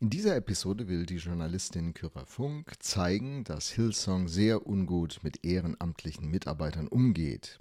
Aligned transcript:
In 0.00 0.10
dieser 0.10 0.36
Episode 0.36 0.88
will 0.88 1.04
die 1.04 1.16
Journalistin 1.16 1.92
Kyra 1.92 2.24
Funk 2.24 2.72
zeigen, 2.78 3.44
dass 3.44 3.70
Hillsong 3.70 4.28
sehr 4.28 4.66
ungut 4.66 5.18
mit 5.22 5.44
ehrenamtlichen 5.44 6.30
Mitarbeitern 6.30 6.88
umgeht. 6.88 7.60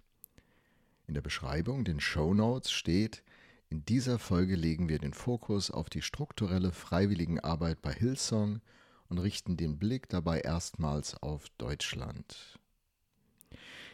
In 1.08 1.14
der 1.14 1.22
Beschreibung, 1.22 1.84
den 1.84 2.00
Show 2.00 2.34
Notes 2.34 2.72
steht, 2.72 3.24
in 3.70 3.84
dieser 3.86 4.20
Folge 4.20 4.56
legen 4.56 4.90
wir 4.90 5.00
den 5.00 5.14
Fokus 5.14 5.72
auf 5.72 5.90
die 5.90 6.02
strukturelle 6.02 6.72
Freiwilligenarbeit 6.72 7.82
bei 7.82 7.92
Hillsong 7.92 8.62
und 9.10 9.18
richten 9.18 9.58
den 9.58 9.80
Blick 9.80 10.08
dabei 10.10 10.42
erstmals 10.42 11.16
auf 11.16 11.50
Deutschland. 11.58 12.60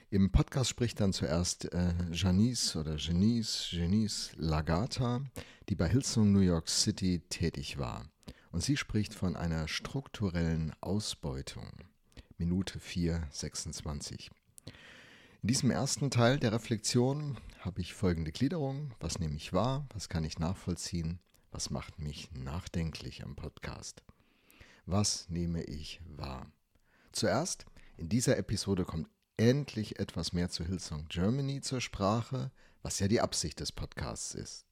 Im 0.10 0.30
Podcast 0.30 0.70
spricht 0.70 1.00
dann 1.00 1.14
zuerst 1.14 1.74
äh, 1.74 1.94
Janice 2.12 2.76
oder 2.76 2.98
Janice, 2.98 3.72
Janice 3.72 4.32
Lagata, 4.36 5.22
die 5.70 5.76
bei 5.76 5.88
Hillsong 5.88 6.34
New 6.34 6.42
York 6.42 6.68
City 6.68 7.22
tätig 7.30 7.78
war. 7.78 8.06
Und 8.52 8.62
sie 8.62 8.76
spricht 8.76 9.14
von 9.14 9.38
einer 9.38 9.70
strukturellen 9.70 10.74
Ausbeutung. 10.82 11.72
Minute 12.38 12.78
4, 12.82 13.26
26. 13.32 14.32
In 15.44 15.48
diesem 15.48 15.72
ersten 15.72 16.12
Teil 16.12 16.40
der 16.40 16.52
Reflexion 16.52 17.38
habe 17.62 17.82
ich 17.82 17.94
folgende 17.94 18.32
Gliederung. 18.32 18.94
Was 19.00 19.20
nehme 19.20 19.36
ich 19.36 19.54
wahr? 19.54 19.88
Was 19.94 20.10
kann 20.10 20.24
ich 20.24 20.40
nachvollziehen? 20.40 21.20
Was 21.52 21.70
macht 21.70 22.00
mich 22.00 22.32
nachdenklich 22.32 23.24
am 23.24 23.36
Podcast? 23.36 24.04
Was 24.86 25.30
nehme 25.30 25.64
ich 25.64 26.02
wahr? 26.06 26.52
Zuerst, 27.12 27.66
in 27.98 28.10
dieser 28.10 28.38
Episode 28.38 28.84
kommt 28.84 29.10
endlich 29.38 30.00
etwas 30.00 30.34
mehr 30.34 30.50
zu 30.50 30.66
Hillsong 30.66 31.08
Germany 31.08 31.62
zur 31.62 31.82
Sprache, 31.82 32.52
was 32.82 33.00
ja 33.00 33.08
die 33.08 33.22
Absicht 33.22 33.60
des 33.60 33.72
Podcasts 33.72 34.34
ist. 34.34 34.66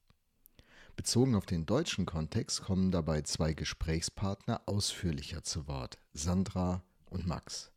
Bezogen 0.96 1.36
auf 1.36 1.46
den 1.46 1.66
deutschen 1.66 2.08
Kontext 2.08 2.64
kommen 2.64 2.92
dabei 2.92 3.22
zwei 3.22 3.54
Gesprächspartner 3.54 4.62
ausführlicher 4.66 5.44
zu 5.44 5.68
Wort, 5.68 6.00
Sandra 6.14 6.84
und 7.06 7.28
Max. 7.28 7.72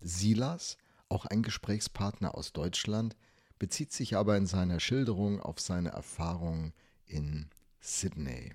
Silas, 0.00 0.78
auch 1.08 1.26
ein 1.26 1.42
Gesprächspartner 1.42 2.36
aus 2.36 2.52
Deutschland, 2.52 3.16
bezieht 3.58 3.92
sich 3.92 4.16
aber 4.16 4.36
in 4.36 4.46
seiner 4.46 4.80
Schilderung 4.80 5.40
auf 5.40 5.60
seine 5.60 5.90
Erfahrungen 5.90 6.72
in 7.06 7.46
Sydney. 7.80 8.52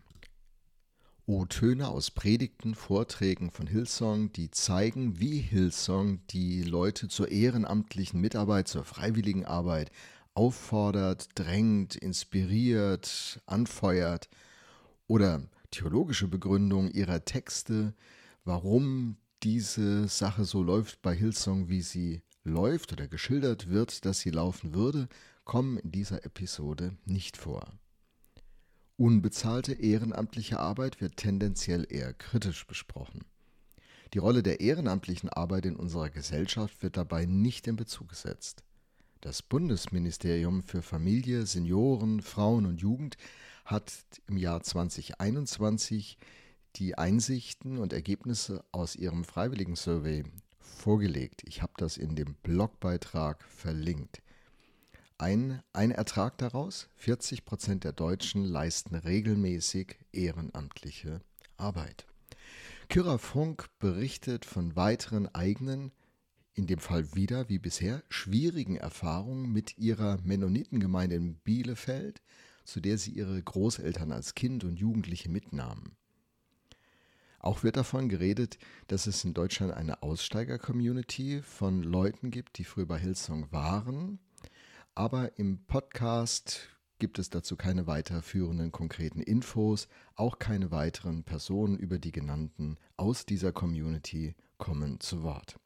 O-Töne 1.26 1.88
aus 1.88 2.10
Predigten, 2.10 2.74
Vorträgen 2.74 3.52
von 3.52 3.68
Hillsong, 3.68 4.32
die 4.32 4.50
zeigen, 4.50 5.20
wie 5.20 5.38
Hillsong 5.38 6.26
die 6.32 6.64
Leute 6.64 7.08
zur 7.08 7.30
ehrenamtlichen 7.30 8.20
Mitarbeit, 8.20 8.68
zur 8.68 8.84
freiwilligen 8.84 9.46
Arbeit 9.46 9.92
auffordert, 10.34 11.28
drängt, 11.36 11.96
inspiriert, 11.96 13.42
anfeuert 13.46 14.28
oder 15.06 15.44
theologische 15.70 16.28
Begründung 16.28 16.90
ihrer 16.90 17.24
Texte, 17.26 17.94
warum 18.44 19.18
diese 19.44 20.08
Sache 20.08 20.46
so 20.46 20.64
läuft 20.64 21.02
bei 21.02 21.16
Hillsong, 21.16 21.70
wie 21.70 21.82
sie 21.82 22.24
läuft 22.50 22.92
oder 22.92 23.08
geschildert 23.08 23.70
wird, 23.70 24.06
dass 24.06 24.20
sie 24.20 24.32
laufen 24.32 24.74
würde, 24.74 25.08
kommen 25.46 25.78
in 25.78 25.92
dieser 25.92 26.26
Episode 26.26 26.98
nicht 27.06 27.38
vor. 27.38 27.72
Unbezahlte 28.98 29.74
ehrenamtliche 29.74 30.60
Arbeit 30.60 31.00
wird 31.00 31.16
tendenziell 31.16 31.88
eher 31.90 32.14
kritisch 32.14 32.68
besprochen. 32.68 33.24
Die 34.14 34.18
Rolle 34.18 34.44
der 34.44 34.60
ehrenamtlichen 34.60 35.30
Arbeit 35.30 35.66
in 35.66 35.76
unserer 35.76 36.10
Gesellschaft 36.10 36.84
wird 36.84 36.98
dabei 36.98 37.26
nicht 37.26 37.68
in 37.68 37.78
Bezug 37.78 38.10
gesetzt. 38.10 38.64
Das 39.22 39.42
Bundesministerium 39.42 40.64
für 40.64 40.82
Familie, 40.82 41.46
Senioren, 41.46 42.22
Frauen 42.22 42.66
und 42.66 42.82
Jugend 42.82 43.18
hat 43.66 43.92
im 44.28 44.38
Jahr 44.38 44.64
2021 44.64 46.18
die 46.76 46.98
Einsichten 46.98 47.78
und 47.78 47.94
Ergebnisse 47.94 48.64
aus 48.72 48.96
ihrem 48.96 49.24
Freiwilligen 49.24 49.76
Survey 49.76 50.24
vorgelegt. 50.78 51.42
Ich 51.46 51.62
habe 51.62 51.74
das 51.78 51.98
in 51.98 52.16
dem 52.16 52.36
Blogbeitrag 52.44 53.44
verlinkt. 53.44 54.22
Ein, 55.18 55.62
ein 55.74 55.92
Ertrag 55.92 56.38
daraus, 56.38 56.88
40 56.96 57.44
Prozent 57.44 57.84
der 57.84 57.92
Deutschen 57.92 58.46
leisten 58.46 58.96
regelmäßig 58.96 59.98
ehrenamtliche 60.14 61.22
Arbeit. 61.58 62.06
Kyra 62.88 63.18
Funk 63.18 63.68
berichtet 63.80 64.46
von 64.46 64.76
weiteren 64.76 65.28
eigenen, 65.36 65.92
in 66.54 66.68
dem 66.68 66.80
Fall 66.80 67.14
wieder 67.16 67.50
wie 67.50 67.60
bisher, 67.60 68.02
schwierigen 68.10 68.78
Erfahrungen 68.78 69.52
mit 69.52 69.78
ihrer 69.78 70.18
Mennonitengemeinde 70.24 71.16
in 71.16 71.36
Bielefeld, 71.36 72.22
zu 72.64 72.80
der 72.80 72.98
sie 72.98 73.12
ihre 73.12 73.42
Großeltern 73.42 74.12
als 74.12 74.36
Kind 74.36 74.64
und 74.64 74.80
Jugendliche 74.80 75.30
mitnahmen. 75.30 75.98
Auch 77.40 77.64
wird 77.64 77.78
davon 77.78 78.10
geredet, 78.10 78.58
dass 78.88 79.08
es 79.08 79.24
in 79.24 79.34
Deutschland 79.34 79.74
eine 79.74 80.04
Aussteiger-Community 80.04 81.42
von 81.42 81.84
Leuten 81.84 82.32
gibt, 82.32 82.58
die 82.58 82.66
früher 82.66 82.86
bei 82.86 83.00
Hillsong 83.00 83.52
waren, 83.52 84.20
aber 84.94 85.40
im 85.40 85.64
Podcast 85.66 86.70
gibt 87.00 87.18
es 87.18 87.30
dazu 87.30 87.56
keine 87.56 87.88
weiterführenden 87.88 88.74
konkreten 88.74 89.22
Infos, 89.22 89.88
auch 90.16 90.38
keine 90.38 90.72
weiteren 90.72 91.24
Personen 91.24 91.78
über 91.78 91.98
die 91.98 92.12
genannten 92.12 92.78
aus 92.98 93.26
dieser 93.26 93.54
Community 93.54 94.36
kommen 94.58 95.00
zu 95.00 95.24
Wort. 95.24 95.58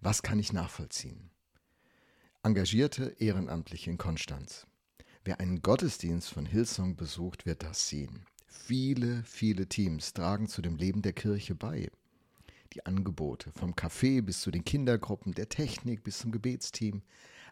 Was 0.00 0.22
kann 0.22 0.38
ich 0.38 0.52
nachvollziehen? 0.52 1.30
Engagierte 2.44 3.16
Ehrenamtliche 3.18 3.90
in 3.90 3.98
Konstanz. 3.98 4.68
Wer 5.24 5.40
einen 5.40 5.62
Gottesdienst 5.62 6.28
von 6.28 6.46
Hillsong 6.46 6.94
besucht, 6.94 7.44
wird 7.44 7.64
das 7.64 7.88
sehen. 7.88 8.24
Viele, 8.64 9.22
viele 9.22 9.68
Teams 9.68 10.12
tragen 10.12 10.48
zu 10.48 10.60
dem 10.60 10.76
Leben 10.76 11.02
der 11.02 11.12
Kirche 11.12 11.54
bei. 11.54 11.88
Die 12.72 12.84
Angebote, 12.84 13.52
vom 13.52 13.74
Café 13.74 14.22
bis 14.22 14.40
zu 14.40 14.50
den 14.50 14.64
Kindergruppen, 14.64 15.34
der 15.34 15.48
Technik 15.48 16.02
bis 16.02 16.18
zum 16.18 16.32
Gebetsteam, 16.32 17.02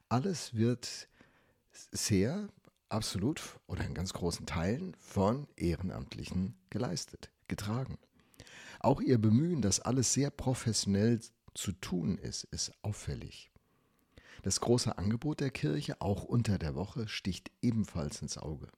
alles 0.08 0.54
wird 0.54 1.08
sehr 1.92 2.48
absolut 2.88 3.40
oder 3.68 3.84
in 3.84 3.94
ganz 3.94 4.12
großen 4.12 4.44
Teilen 4.46 4.96
von 4.98 5.46
Ehrenamtlichen 5.56 6.56
geleistet, 6.70 7.30
getragen. 7.46 7.98
Auch 8.80 9.00
ihr 9.00 9.18
Bemühen, 9.18 9.62
dass 9.62 9.80
alles 9.80 10.12
sehr 10.12 10.30
professionell 10.30 11.20
zu 11.54 11.72
tun 11.72 12.18
ist, 12.18 12.44
ist 12.44 12.72
auffällig. 12.82 13.52
Das 14.42 14.60
große 14.60 14.98
Angebot 14.98 15.40
der 15.40 15.50
Kirche, 15.50 16.00
auch 16.00 16.24
unter 16.24 16.58
der 16.58 16.74
Woche, 16.74 17.06
sticht 17.06 17.52
ebenfalls 17.62 18.20
ins 18.20 18.36
Auge. 18.36 18.68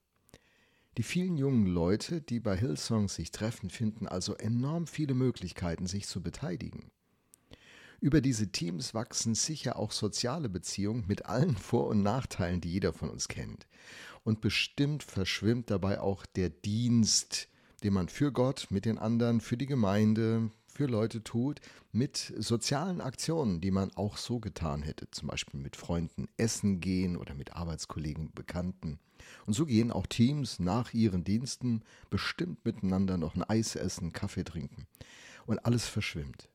Die 0.97 1.03
vielen 1.03 1.37
jungen 1.37 1.67
Leute, 1.67 2.23
die 2.23 2.41
bei 2.41 2.57
Hillsong 2.57 3.09
sich 3.09 3.31
treffen, 3.31 3.69
finden 3.69 4.09
also 4.09 4.35
enorm 4.35 4.87
viele 4.87 5.13
Möglichkeiten, 5.13 5.87
sich 5.87 6.07
zu 6.07 6.23
beteiligen. 6.23 6.91
Über 8.01 8.23
diese 8.23 8.51
Teams 8.51 8.95
wachsen 8.95 9.35
sicher 9.35 9.79
auch 9.79 9.93
soziale 9.93 10.49
Beziehungen 10.49 11.05
mit 11.07 11.27
allen 11.27 11.57
Vor- 11.57 11.89
und 11.89 12.03
Nachteilen, 12.03 12.63
die 12.63 12.73
jeder 12.73 12.95
von 12.95 13.11
uns 13.11 13.29
kennt. 13.29 13.67
Und 14.25 14.41
bestimmt 14.41 15.03
verschwimmt 15.03 15.71
dabei 15.71 16.01
auch 16.01 16.25
der 16.25 16.49
Dienst, 16.49 17.49
den 17.83 17.93
man 17.93 18.09
für 18.09 18.33
Gott, 18.33 18.69
mit 18.71 18.87
den 18.87 18.99
anderen, 18.99 19.41
für 19.41 19.57
die 19.59 19.67
Gemeinde, 19.67 20.51
für 20.67 20.87
Leute 20.87 21.23
tut, 21.23 21.61
mit 21.93 22.33
sozialen 22.39 23.01
Aktionen, 23.01 23.61
die 23.61 23.71
man 23.71 23.93
auch 23.97 24.17
so 24.17 24.41
getan 24.41 24.83
hätte, 24.83 25.11
zum 25.11 25.29
Beispiel 25.29 25.61
mit 25.61 25.77
Freunden 25.77 26.29
essen 26.37 26.81
gehen 26.81 27.17
oder 27.17 27.35
mit 27.35 27.55
Arbeitskollegen, 27.55 28.33
Bekannten. 28.33 28.99
Und 29.47 29.55
so 29.55 29.67
gehen 29.67 29.93
auch 29.93 30.07
Teams 30.07 30.59
nach 30.59 30.93
ihren 30.95 31.25
Diensten 31.25 31.83
bestimmt 32.11 32.65
miteinander 32.65 33.17
noch 33.17 33.35
ein 33.35 33.45
Eis 33.45 33.77
essen, 33.77 34.13
Kaffee 34.13 34.45
trinken. 34.45 34.87
und 35.47 35.65
alles 35.65 35.87
verschwimmt. 35.87 36.49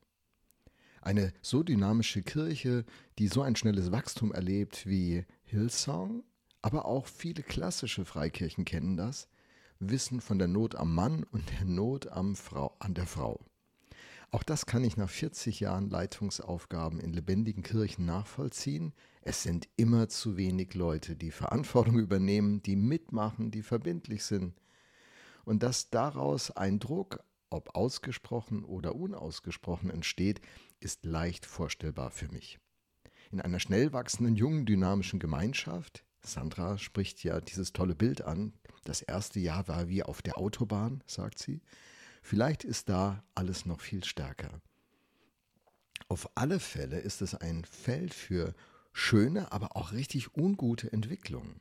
Eine 1.00 1.32
so 1.42 1.62
dynamische 1.62 2.22
Kirche, 2.22 2.84
die 3.18 3.28
so 3.28 3.42
ein 3.42 3.56
schnelles 3.56 3.90
Wachstum 3.90 4.32
erlebt 4.32 4.86
wie 4.86 5.24
Hillsong, 5.44 6.22
aber 6.60 6.84
auch 6.84 7.06
viele 7.06 7.42
klassische 7.42 8.04
Freikirchen 8.04 8.64
kennen 8.64 8.96
das, 8.96 9.28
wissen 9.80 10.20
von 10.20 10.38
der 10.38 10.48
Not 10.48 10.76
am 10.76 10.94
Mann 10.94 11.24
und 11.24 11.50
der 11.50 11.64
Not 11.64 12.06
am 12.08 12.36
Frau, 12.36 12.76
an 12.78 12.94
der 12.94 13.06
Frau. 13.06 13.44
Auch 14.34 14.42
das 14.42 14.64
kann 14.64 14.82
ich 14.82 14.96
nach 14.96 15.10
40 15.10 15.60
Jahren 15.60 15.90
Leitungsaufgaben 15.90 16.98
in 17.00 17.12
lebendigen 17.12 17.62
Kirchen 17.62 18.06
nachvollziehen. 18.06 18.94
Es 19.20 19.42
sind 19.42 19.68
immer 19.76 20.08
zu 20.08 20.38
wenig 20.38 20.72
Leute, 20.72 21.16
die 21.16 21.30
Verantwortung 21.30 21.98
übernehmen, 21.98 22.62
die 22.62 22.74
mitmachen, 22.74 23.50
die 23.50 23.62
verbindlich 23.62 24.24
sind. 24.24 24.54
Und 25.44 25.62
dass 25.62 25.90
daraus 25.90 26.50
ein 26.50 26.78
Druck, 26.78 27.22
ob 27.50 27.76
ausgesprochen 27.76 28.64
oder 28.64 28.94
unausgesprochen 28.94 29.90
entsteht, 29.90 30.40
ist 30.80 31.04
leicht 31.04 31.44
vorstellbar 31.44 32.10
für 32.10 32.28
mich. 32.28 32.58
In 33.32 33.40
einer 33.42 33.60
schnell 33.60 33.92
wachsenden, 33.92 34.34
jungen, 34.36 34.64
dynamischen 34.64 35.20
Gemeinschaft, 35.20 36.06
Sandra 36.22 36.78
spricht 36.78 37.22
ja 37.22 37.42
dieses 37.42 37.74
tolle 37.74 37.94
Bild 37.94 38.22
an, 38.22 38.54
das 38.84 39.02
erste 39.02 39.40
Jahr 39.40 39.68
war 39.68 39.88
wie 39.88 40.02
auf 40.02 40.22
der 40.22 40.38
Autobahn, 40.38 41.04
sagt 41.06 41.38
sie, 41.38 41.60
Vielleicht 42.22 42.64
ist 42.64 42.88
da 42.88 43.22
alles 43.34 43.66
noch 43.66 43.80
viel 43.80 44.04
stärker. 44.04 44.62
Auf 46.08 46.30
alle 46.34 46.60
Fälle 46.60 46.98
ist 46.98 47.20
es 47.20 47.34
ein 47.34 47.64
Feld 47.64 48.14
für 48.14 48.54
schöne, 48.92 49.52
aber 49.52 49.76
auch 49.76 49.92
richtig 49.92 50.36
ungute 50.36 50.92
Entwicklungen. 50.92 51.60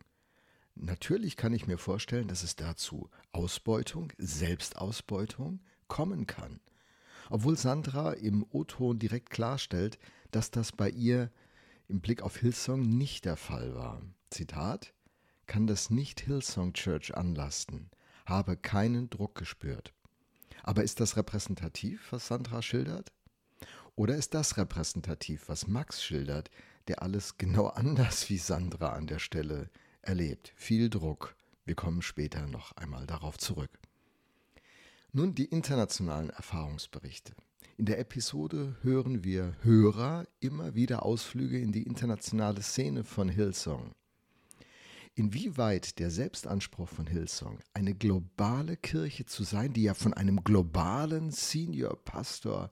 Natürlich 0.76 1.36
kann 1.36 1.54
ich 1.54 1.68
mir 1.68 1.78
vorstellen, 1.78 2.28
dass 2.28 2.44
es 2.44 2.56
dazu 2.56 3.10
Ausbeutung, 3.32 4.14
Selbstausbeutung 4.18 5.62
kommen 5.88 6.28
kann. 6.28 6.62
Obwohl 7.30 7.58
Sandra 7.58 8.14
im 8.14 8.46
O-Ton 8.50 9.00
direkt 9.00 9.30
klarstellt, 9.30 10.00
dass 10.32 10.52
das 10.52 10.72
bei 10.72 10.90
ihr 10.90 11.32
im 11.88 12.02
Blick 12.02 12.22
auf 12.22 12.38
Hillsong 12.38 12.82
nicht 12.82 13.26
der 13.26 13.36
Fall 13.36 13.76
war. 13.76 14.02
Zitat: 14.30 14.94
Kann 15.48 15.68
das 15.68 15.90
nicht 15.90 16.22
Hillsong 16.22 16.74
Church 16.74 17.16
anlasten, 17.16 17.90
habe 18.26 18.56
keinen 18.56 19.10
Druck 19.10 19.36
gespürt. 19.36 19.94
Aber 20.64 20.84
ist 20.84 21.00
das 21.00 21.18
repräsentativ, 21.18 22.12
was 22.12 22.28
Sandra 22.28 22.62
schildert? 22.62 23.12
Oder 23.96 24.16
ist 24.16 24.34
das 24.34 24.58
repräsentativ, 24.58 25.50
was 25.50 25.68
Max 25.68 26.04
schildert, 26.04 26.50
der 26.88 27.02
alles 27.02 27.38
genau 27.38 27.68
anders 27.76 28.30
wie 28.30 28.38
Sandra 28.38 28.94
an 28.94 29.08
der 29.08 29.20
Stelle 29.20 29.70
erlebt? 30.02 30.54
Viel 30.56 30.90
Druck. 30.90 31.36
Wir 31.66 31.76
kommen 31.76 32.02
später 32.02 32.48
noch 32.48 32.72
einmal 32.74 33.06
darauf 33.06 33.38
zurück. 33.38 33.72
Nun 35.14 35.36
die 35.36 35.46
internationalen 35.46 36.30
Erfahrungsberichte. 36.30 37.34
In 37.78 37.86
der 37.86 38.00
Episode 38.00 38.78
hören 38.82 39.24
wir 39.24 39.56
Hörer 39.62 40.26
immer 40.40 40.76
wieder 40.76 41.04
Ausflüge 41.04 41.60
in 41.60 41.72
die 41.72 41.84
internationale 41.84 42.62
Szene 42.62 43.04
von 43.04 43.28
Hillsong. 43.28 43.92
Inwieweit 45.16 46.00
der 46.00 46.10
Selbstanspruch 46.10 46.88
von 46.88 47.06
Hillsong, 47.06 47.60
eine 47.74 47.94
globale 47.94 48.78
Kirche 48.78 49.26
zu 49.26 49.44
sein, 49.44 49.74
die 49.74 49.84
ja 49.84 49.94
von 49.94 50.14
einem 50.14 50.42
globalen 50.44 51.32
Senior 51.32 52.02
Pastor 52.06 52.72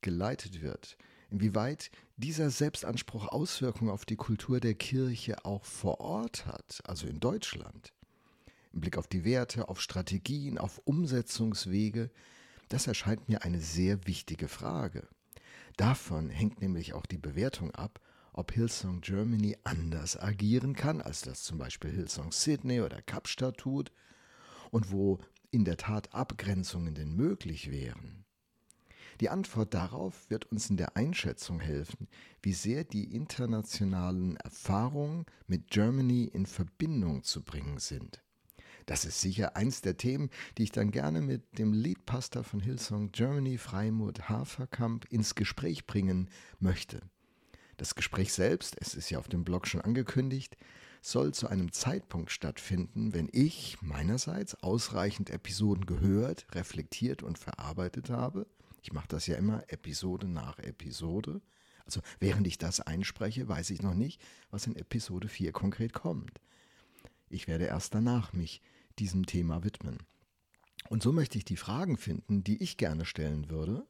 geleitet 0.00 0.62
wird, 0.62 0.96
inwieweit 1.30 1.90
dieser 2.16 2.48
Selbstanspruch 2.48 3.28
Auswirkungen 3.28 3.90
auf 3.90 4.06
die 4.06 4.16
Kultur 4.16 4.58
der 4.58 4.74
Kirche 4.74 5.44
auch 5.44 5.66
vor 5.66 6.00
Ort 6.00 6.46
hat, 6.46 6.80
also 6.86 7.06
in 7.06 7.20
Deutschland, 7.20 7.92
im 8.72 8.80
Blick 8.80 8.96
auf 8.96 9.06
die 9.06 9.24
Werte, 9.24 9.68
auf 9.68 9.82
Strategien, 9.82 10.56
auf 10.56 10.80
Umsetzungswege, 10.86 12.10
das 12.70 12.86
erscheint 12.86 13.28
mir 13.28 13.42
eine 13.42 13.60
sehr 13.60 14.06
wichtige 14.06 14.48
Frage. 14.48 15.06
Davon 15.76 16.30
hängt 16.30 16.62
nämlich 16.62 16.94
auch 16.94 17.04
die 17.04 17.18
Bewertung 17.18 17.70
ab, 17.72 18.00
ob 18.36 18.52
Hillsong 18.52 19.00
Germany 19.00 19.56
anders 19.64 20.16
agieren 20.16 20.74
kann, 20.74 21.00
als 21.00 21.22
das 21.22 21.42
zum 21.42 21.58
Beispiel 21.58 21.90
Hillsong 21.90 22.30
Sydney 22.30 22.82
oder 22.82 23.02
Kapstadt 23.02 23.58
tut, 23.58 23.90
und 24.70 24.92
wo 24.92 25.18
in 25.50 25.64
der 25.64 25.78
Tat 25.78 26.14
Abgrenzungen 26.14 26.94
denn 26.94 27.16
möglich 27.16 27.70
wären. 27.70 28.24
Die 29.20 29.30
Antwort 29.30 29.72
darauf 29.72 30.28
wird 30.28 30.52
uns 30.52 30.68
in 30.68 30.76
der 30.76 30.96
Einschätzung 30.96 31.60
helfen, 31.60 32.08
wie 32.42 32.52
sehr 32.52 32.84
die 32.84 33.14
internationalen 33.14 34.36
Erfahrungen 34.36 35.24
mit 35.46 35.70
Germany 35.70 36.24
in 36.24 36.44
Verbindung 36.44 37.22
zu 37.22 37.42
bringen 37.42 37.78
sind. 37.78 38.22
Das 38.84 39.04
ist 39.04 39.20
sicher 39.20 39.56
eins 39.56 39.80
der 39.80 39.96
Themen, 39.96 40.28
die 40.58 40.64
ich 40.64 40.72
dann 40.72 40.90
gerne 40.90 41.22
mit 41.22 41.58
dem 41.58 41.72
Leadpastor 41.72 42.44
von 42.44 42.60
Hillsong 42.60 43.10
Germany, 43.10 43.56
Freimut 43.56 44.28
Haferkamp, 44.28 45.06
ins 45.10 45.34
Gespräch 45.34 45.86
bringen 45.86 46.28
möchte. 46.60 47.00
Das 47.76 47.94
Gespräch 47.94 48.32
selbst, 48.32 48.76
es 48.80 48.94
ist 48.94 49.10
ja 49.10 49.18
auf 49.18 49.28
dem 49.28 49.44
Blog 49.44 49.66
schon 49.66 49.82
angekündigt, 49.82 50.56
soll 51.02 51.32
zu 51.32 51.48
einem 51.48 51.72
Zeitpunkt 51.72 52.30
stattfinden, 52.30 53.12
wenn 53.12 53.28
ich 53.32 53.80
meinerseits 53.82 54.54
ausreichend 54.62 55.30
Episoden 55.30 55.86
gehört, 55.86 56.46
reflektiert 56.52 57.22
und 57.22 57.38
verarbeitet 57.38 58.10
habe. 58.10 58.46
Ich 58.82 58.92
mache 58.92 59.08
das 59.08 59.26
ja 59.26 59.36
immer 59.36 59.62
Episode 59.68 60.26
nach 60.26 60.58
Episode. 60.58 61.40
Also 61.84 62.00
während 62.18 62.46
ich 62.46 62.58
das 62.58 62.80
einspreche, 62.80 63.48
weiß 63.48 63.70
ich 63.70 63.82
noch 63.82 63.94
nicht, 63.94 64.20
was 64.50 64.66
in 64.66 64.74
Episode 64.74 65.28
4 65.28 65.52
konkret 65.52 65.92
kommt. 65.92 66.40
Ich 67.28 67.46
werde 67.46 67.66
erst 67.66 67.94
danach 67.94 68.32
mich 68.32 68.62
diesem 68.98 69.26
Thema 69.26 69.62
widmen. 69.62 69.98
Und 70.88 71.02
so 71.02 71.12
möchte 71.12 71.38
ich 71.38 71.44
die 71.44 71.56
Fragen 71.56 71.96
finden, 71.96 72.42
die 72.42 72.62
ich 72.62 72.76
gerne 72.76 73.04
stellen 73.04 73.50
würde, 73.50 73.86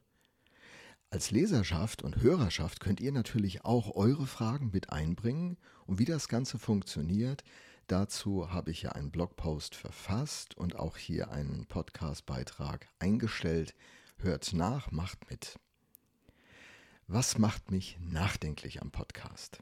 als 1.09 1.31
Leserschaft 1.31 2.03
und 2.03 2.21
Hörerschaft 2.21 2.81
könnt 2.81 2.99
ihr 2.99 3.11
natürlich 3.11 3.63
auch 3.63 3.95
eure 3.95 4.27
Fragen 4.27 4.71
mit 4.73 4.89
einbringen 4.89 5.57
und 5.85 5.99
wie 5.99 6.05
das 6.05 6.27
Ganze 6.27 6.59
funktioniert. 6.59 7.43
Dazu 7.87 8.51
habe 8.51 8.71
ich 8.71 8.81
ja 8.81 8.91
einen 8.91 9.11
Blogpost 9.11 9.73
verfasst 9.73 10.57
und 10.57 10.75
auch 10.75 10.97
hier 10.97 11.31
einen 11.31 11.65
Podcastbeitrag 11.65 12.89
eingestellt. 12.99 13.73
Hört 14.17 14.51
nach, 14.51 14.91
macht 14.91 15.29
mit. 15.29 15.57
Was 17.07 17.37
macht 17.37 17.71
mich 17.71 17.97
nachdenklich 18.01 18.81
am 18.81 18.91
Podcast? 18.91 19.59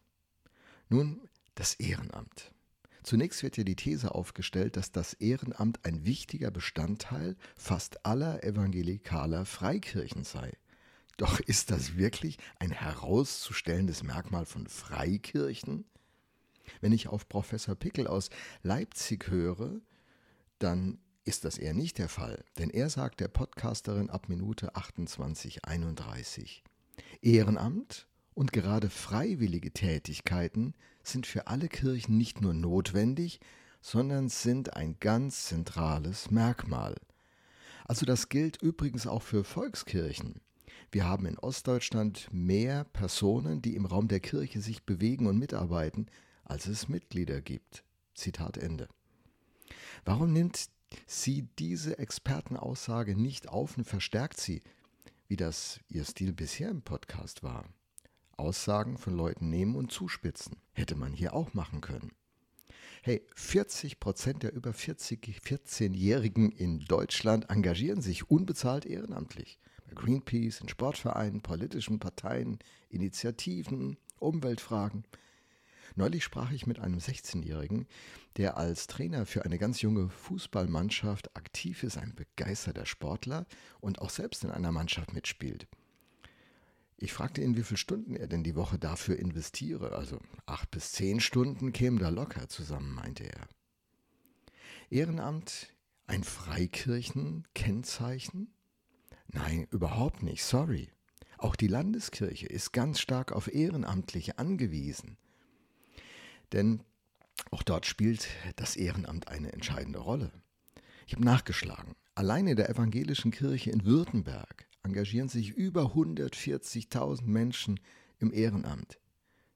Nun, 0.89 1.21
das 1.53 1.75
Ehrenamt. 1.75 2.51
Zunächst 3.03 3.43
wird 3.43 3.53
hier 3.53 3.65
die 3.65 3.75
These 3.75 4.15
aufgestellt, 4.15 4.77
dass 4.77 4.91
das 4.91 5.13
Ehrenamt 5.13 5.85
ein 5.85 6.05
wichtiger 6.05 6.49
Bestandteil 6.49 7.35
fast 7.55 8.03
aller 8.03 8.43
evangelikaler 8.43 9.45
Freikirchen 9.45 10.23
sei. 10.23 10.51
Doch 11.17 11.39
ist 11.39 11.71
das 11.71 11.95
wirklich 11.97 12.37
ein 12.59 12.71
herauszustellendes 12.71 14.03
Merkmal 14.03 14.45
von 14.45 14.67
Freikirchen? 14.67 15.85
Wenn 16.81 16.91
ich 16.91 17.07
auf 17.07 17.29
Professor 17.29 17.75
Pickel 17.75 18.07
aus 18.07 18.29
Leipzig 18.63 19.29
höre, 19.29 19.79
dann 20.59 20.99
ist 21.23 21.45
das 21.45 21.57
eher 21.57 21.73
nicht 21.73 21.97
der 21.97 22.09
Fall, 22.09 22.43
denn 22.57 22.69
er 22.69 22.89
sagt 22.89 23.19
der 23.19 23.27
Podcasterin 23.29 24.09
ab 24.09 24.29
Minute 24.29 24.75
28:31. 24.75 26.63
Ehrenamt 27.21 28.07
und 28.33 28.51
gerade 28.51 28.89
freiwillige 28.89 29.71
Tätigkeiten 29.71 30.73
sind 31.01 31.25
für 31.25 31.47
alle 31.47 31.67
Kirchen 31.67 32.17
nicht 32.17 32.41
nur 32.41 32.53
notwendig, 32.53 33.39
sondern 33.81 34.29
sind 34.29 34.75
ein 34.75 34.97
ganz 34.99 35.45
zentrales 35.45 36.29
Merkmal. 36.29 36.95
Also 37.85 38.05
das 38.05 38.29
gilt 38.29 38.61
übrigens 38.61 39.07
auch 39.07 39.21
für 39.21 39.43
Volkskirchen. 39.43 40.41
Wir 40.95 41.09
haben 41.09 41.25
in 41.25 41.37
Ostdeutschland 41.37 42.29
mehr 42.31 42.85
Personen, 42.85 43.61
die 43.61 43.75
im 43.75 43.85
Raum 43.85 44.07
der 44.07 44.21
Kirche 44.21 44.61
sich 44.61 44.83
bewegen 44.83 45.27
und 45.27 45.37
mitarbeiten, 45.37 46.07
als 46.45 46.67
es 46.67 46.87
Mitglieder 46.87 47.41
gibt. 47.41 47.83
Zitat 48.13 48.55
Ende. 48.57 48.87
Warum 50.05 50.31
nimmt 50.31 50.69
sie 51.05 51.49
diese 51.59 51.99
Expertenaussage 51.99 53.13
nicht 53.13 53.49
auf 53.49 53.77
und 53.77 53.83
verstärkt 53.83 54.39
sie, 54.39 54.61
wie 55.27 55.35
das 55.35 55.81
ihr 55.89 56.05
Stil 56.05 56.31
bisher 56.31 56.69
im 56.69 56.81
Podcast 56.81 57.43
war? 57.43 57.65
Aussagen 58.37 58.97
von 58.97 59.17
Leuten 59.17 59.49
nehmen 59.49 59.75
und 59.75 59.91
zuspitzen. 59.91 60.55
Hätte 60.71 60.95
man 60.95 61.11
hier 61.11 61.33
auch 61.33 61.53
machen 61.53 61.81
können. 61.81 62.13
Hey, 63.03 63.21
40 63.35 63.99
Prozent 63.99 64.43
der 64.43 64.53
über 64.53 64.71
40, 64.71 65.41
14-Jährigen 65.43 66.53
in 66.53 66.79
Deutschland 66.79 67.49
engagieren 67.49 68.01
sich 68.01 68.29
unbezahlt 68.29 68.85
ehrenamtlich 68.85 69.59
Greenpeace, 69.95 70.61
in 70.61 70.69
Sportvereinen, 70.69 71.41
politischen 71.41 71.99
Parteien, 71.99 72.59
Initiativen, 72.89 73.97
Umweltfragen. 74.19 75.03
Neulich 75.95 76.23
sprach 76.23 76.51
ich 76.51 76.67
mit 76.67 76.79
einem 76.79 76.99
16-Jährigen, 76.99 77.87
der 78.37 78.57
als 78.57 78.87
Trainer 78.87 79.25
für 79.25 79.45
eine 79.45 79.57
ganz 79.57 79.81
junge 79.81 80.09
Fußballmannschaft 80.09 81.35
aktiv 81.37 81.83
ist, 81.83 81.97
ein 81.97 82.13
begeisterter 82.15 82.85
Sportler 82.85 83.45
und 83.79 84.01
auch 84.01 84.09
selbst 84.09 84.43
in 84.43 84.51
einer 84.51 84.73
Mannschaft 84.73 85.13
mitspielt. 85.13 85.67
Ich 86.97 87.13
fragte 87.13 87.41
ihn, 87.41 87.57
wie 87.57 87.63
viele 87.63 87.77
Stunden 87.77 88.15
er 88.15 88.27
denn 88.27 88.43
die 88.43 88.55
Woche 88.55 88.79
dafür 88.79 89.17
investiere. 89.17 89.91
Also 89.93 90.19
acht 90.45 90.71
bis 90.71 90.93
zehn 90.93 91.19
Stunden 91.19 91.73
kämen 91.73 91.99
da 91.99 92.07
locker 92.09 92.47
zusammen, 92.47 92.93
meinte 92.93 93.25
er. 93.25 93.49
Ehrenamt, 94.89 95.73
ein 96.07 96.23
Freikirchenkennzeichen? 96.23 98.54
Nein, 99.27 99.67
überhaupt 99.71 100.23
nicht, 100.23 100.43
sorry. 100.43 100.89
Auch 101.37 101.55
die 101.55 101.67
Landeskirche 101.67 102.47
ist 102.47 102.71
ganz 102.71 102.99
stark 102.99 103.31
auf 103.31 103.53
Ehrenamtliche 103.53 104.37
angewiesen. 104.39 105.17
Denn 106.53 106.81
auch 107.51 107.63
dort 107.63 107.85
spielt 107.85 108.27
das 108.55 108.75
Ehrenamt 108.75 109.27
eine 109.27 109.51
entscheidende 109.51 109.99
Rolle. 109.99 110.31
Ich 111.07 111.13
habe 111.13 111.25
nachgeschlagen. 111.25 111.95
Allein 112.15 112.47
in 112.47 112.55
der 112.55 112.69
evangelischen 112.69 113.31
Kirche 113.31 113.71
in 113.71 113.85
Württemberg 113.85 114.67
engagieren 114.83 115.27
sich 115.27 115.49
über 115.51 115.93
140.000 115.93 117.23
Menschen 117.25 117.79
im 118.19 118.31
Ehrenamt. 118.31 118.99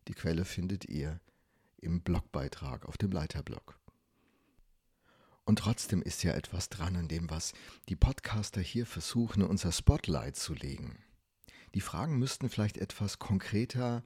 Die 0.07 0.13
Quelle 0.13 0.43
findet 0.43 0.85
ihr 0.85 1.21
im 1.77 2.01
Blogbeitrag 2.01 2.85
auf 2.85 2.97
dem 2.97 3.11
Leiterblog. 3.11 3.78
Und 5.49 5.57
trotzdem 5.57 6.03
ist 6.03 6.21
ja 6.21 6.33
etwas 6.33 6.69
dran 6.69 6.95
an 6.95 7.07
dem, 7.07 7.27
was 7.31 7.53
die 7.87 7.95
Podcaster 7.95 8.61
hier 8.61 8.85
versuchen, 8.85 9.41
unser 9.41 9.71
Spotlight 9.71 10.35
zu 10.35 10.53
legen. 10.53 10.99
Die 11.73 11.81
Fragen 11.81 12.19
müssten 12.19 12.49
vielleicht 12.49 12.77
etwas 12.77 13.17
konkreter, 13.17 14.03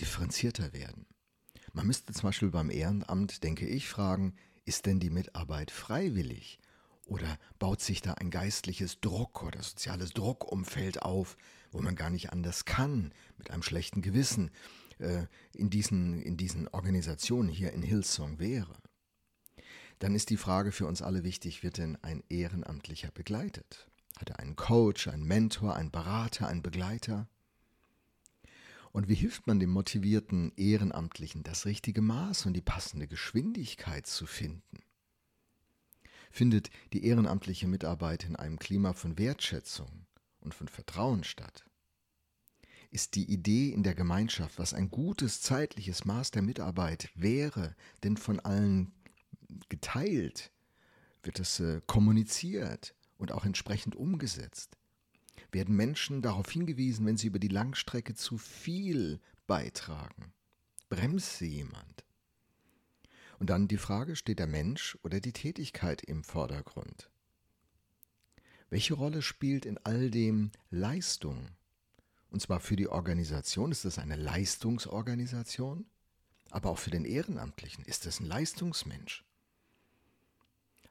differenzierter 0.00 0.74
werden. 0.74 1.06
Man 1.72 1.86
müsste 1.86 2.12
zum 2.12 2.28
Beispiel 2.28 2.50
beim 2.50 2.68
Ehrenamt, 2.68 3.42
denke 3.42 3.66
ich, 3.66 3.88
fragen, 3.88 4.34
ist 4.66 4.84
denn 4.84 5.00
die 5.00 5.08
Mitarbeit 5.08 5.70
freiwillig? 5.70 6.58
Oder 7.06 7.38
baut 7.58 7.80
sich 7.80 8.02
da 8.02 8.12
ein 8.12 8.30
geistliches 8.30 9.00
Druck 9.00 9.42
oder 9.42 9.62
soziales 9.62 10.10
Druckumfeld 10.10 11.00
auf, 11.00 11.38
wo 11.70 11.80
man 11.80 11.96
gar 11.96 12.10
nicht 12.10 12.34
anders 12.34 12.66
kann, 12.66 13.14
mit 13.38 13.50
einem 13.50 13.62
schlechten 13.62 14.02
Gewissen 14.02 14.50
äh, 14.98 15.24
in, 15.54 15.70
diesen, 15.70 16.20
in 16.20 16.36
diesen 16.36 16.68
Organisationen 16.68 17.48
hier 17.48 17.72
in 17.72 17.80
Hillsong 17.80 18.38
wäre? 18.38 18.81
Dann 20.02 20.16
ist 20.16 20.30
die 20.30 20.36
Frage 20.36 20.72
für 20.72 20.88
uns 20.88 21.00
alle 21.00 21.22
wichtig, 21.22 21.62
wird 21.62 21.78
denn 21.78 21.96
ein 22.02 22.24
Ehrenamtlicher 22.28 23.12
begleitet? 23.12 23.88
Hat 24.16 24.30
er 24.30 24.40
einen 24.40 24.56
Coach, 24.56 25.06
einen 25.06 25.22
Mentor, 25.22 25.76
einen 25.76 25.92
Berater, 25.92 26.48
einen 26.48 26.60
Begleiter? 26.60 27.28
Und 28.90 29.06
wie 29.06 29.14
hilft 29.14 29.46
man 29.46 29.60
dem 29.60 29.70
motivierten 29.70 30.50
Ehrenamtlichen, 30.56 31.44
das 31.44 31.66
richtige 31.66 32.02
Maß 32.02 32.46
und 32.46 32.54
die 32.54 32.62
passende 32.62 33.06
Geschwindigkeit 33.06 34.08
zu 34.08 34.26
finden? 34.26 34.80
Findet 36.32 36.70
die 36.92 37.06
ehrenamtliche 37.06 37.68
Mitarbeit 37.68 38.24
in 38.24 38.34
einem 38.34 38.58
Klima 38.58 38.94
von 38.94 39.18
Wertschätzung 39.18 40.06
und 40.40 40.52
von 40.52 40.66
Vertrauen 40.66 41.22
statt? 41.22 41.64
Ist 42.90 43.14
die 43.14 43.30
Idee 43.32 43.68
in 43.68 43.84
der 43.84 43.94
Gemeinschaft, 43.94 44.58
was 44.58 44.74
ein 44.74 44.90
gutes 44.90 45.42
zeitliches 45.42 46.04
Maß 46.04 46.32
der 46.32 46.42
Mitarbeit 46.42 47.08
wäre, 47.14 47.76
denn 48.02 48.16
von 48.16 48.40
allen 48.40 48.92
geteilt? 49.68 50.50
Wird 51.22 51.38
es 51.40 51.60
äh, 51.60 51.80
kommuniziert 51.86 52.94
und 53.18 53.32
auch 53.32 53.44
entsprechend 53.44 53.94
umgesetzt? 53.94 54.76
werden 55.52 55.76
Menschen 55.76 56.22
darauf 56.22 56.50
hingewiesen, 56.50 57.06
wenn 57.06 57.16
sie 57.16 57.26
über 57.26 57.38
die 57.38 57.48
Langstrecke 57.48 58.14
zu 58.14 58.38
viel 58.38 59.20
beitragen. 59.46 60.32
Bremst 60.88 61.38
sie 61.38 61.48
jemand? 61.48 62.04
Und 63.38 63.50
dann 63.50 63.68
die 63.68 63.78
Frage, 63.78 64.16
steht 64.16 64.38
der 64.38 64.46
Mensch 64.46 64.96
oder 65.02 65.20
die 65.20 65.32
Tätigkeit 65.32 66.02
im 66.02 66.22
Vordergrund? 66.22 67.10
Welche 68.70 68.94
Rolle 68.94 69.20
spielt 69.20 69.66
in 69.66 69.78
all 69.78 70.10
dem 70.10 70.50
Leistung? 70.70 71.48
Und 72.30 72.40
zwar 72.40 72.60
für 72.60 72.76
die 72.76 72.88
Organisation, 72.88 73.72
ist 73.72 73.84
das 73.84 73.98
eine 73.98 74.16
Leistungsorganisation? 74.16 75.86
Aber 76.50 76.70
auch 76.70 76.78
für 76.78 76.90
den 76.90 77.04
Ehrenamtlichen, 77.04 77.84
ist 77.84 78.06
das 78.06 78.20
ein 78.20 78.26
Leistungsmensch? 78.26 79.24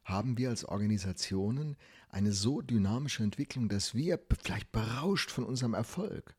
Haben 0.04 0.38
wir 0.38 0.50
als 0.50 0.66
Organisationen 0.66 1.78
eine 2.10 2.32
so 2.32 2.62
dynamische 2.62 3.24
Entwicklung, 3.24 3.70
dass 3.70 3.96
wir, 3.96 4.20
vielleicht 4.44 4.72
berauscht 4.72 5.32
von 5.32 5.44
unserem 5.44 5.74
Erfolg, 5.74 6.36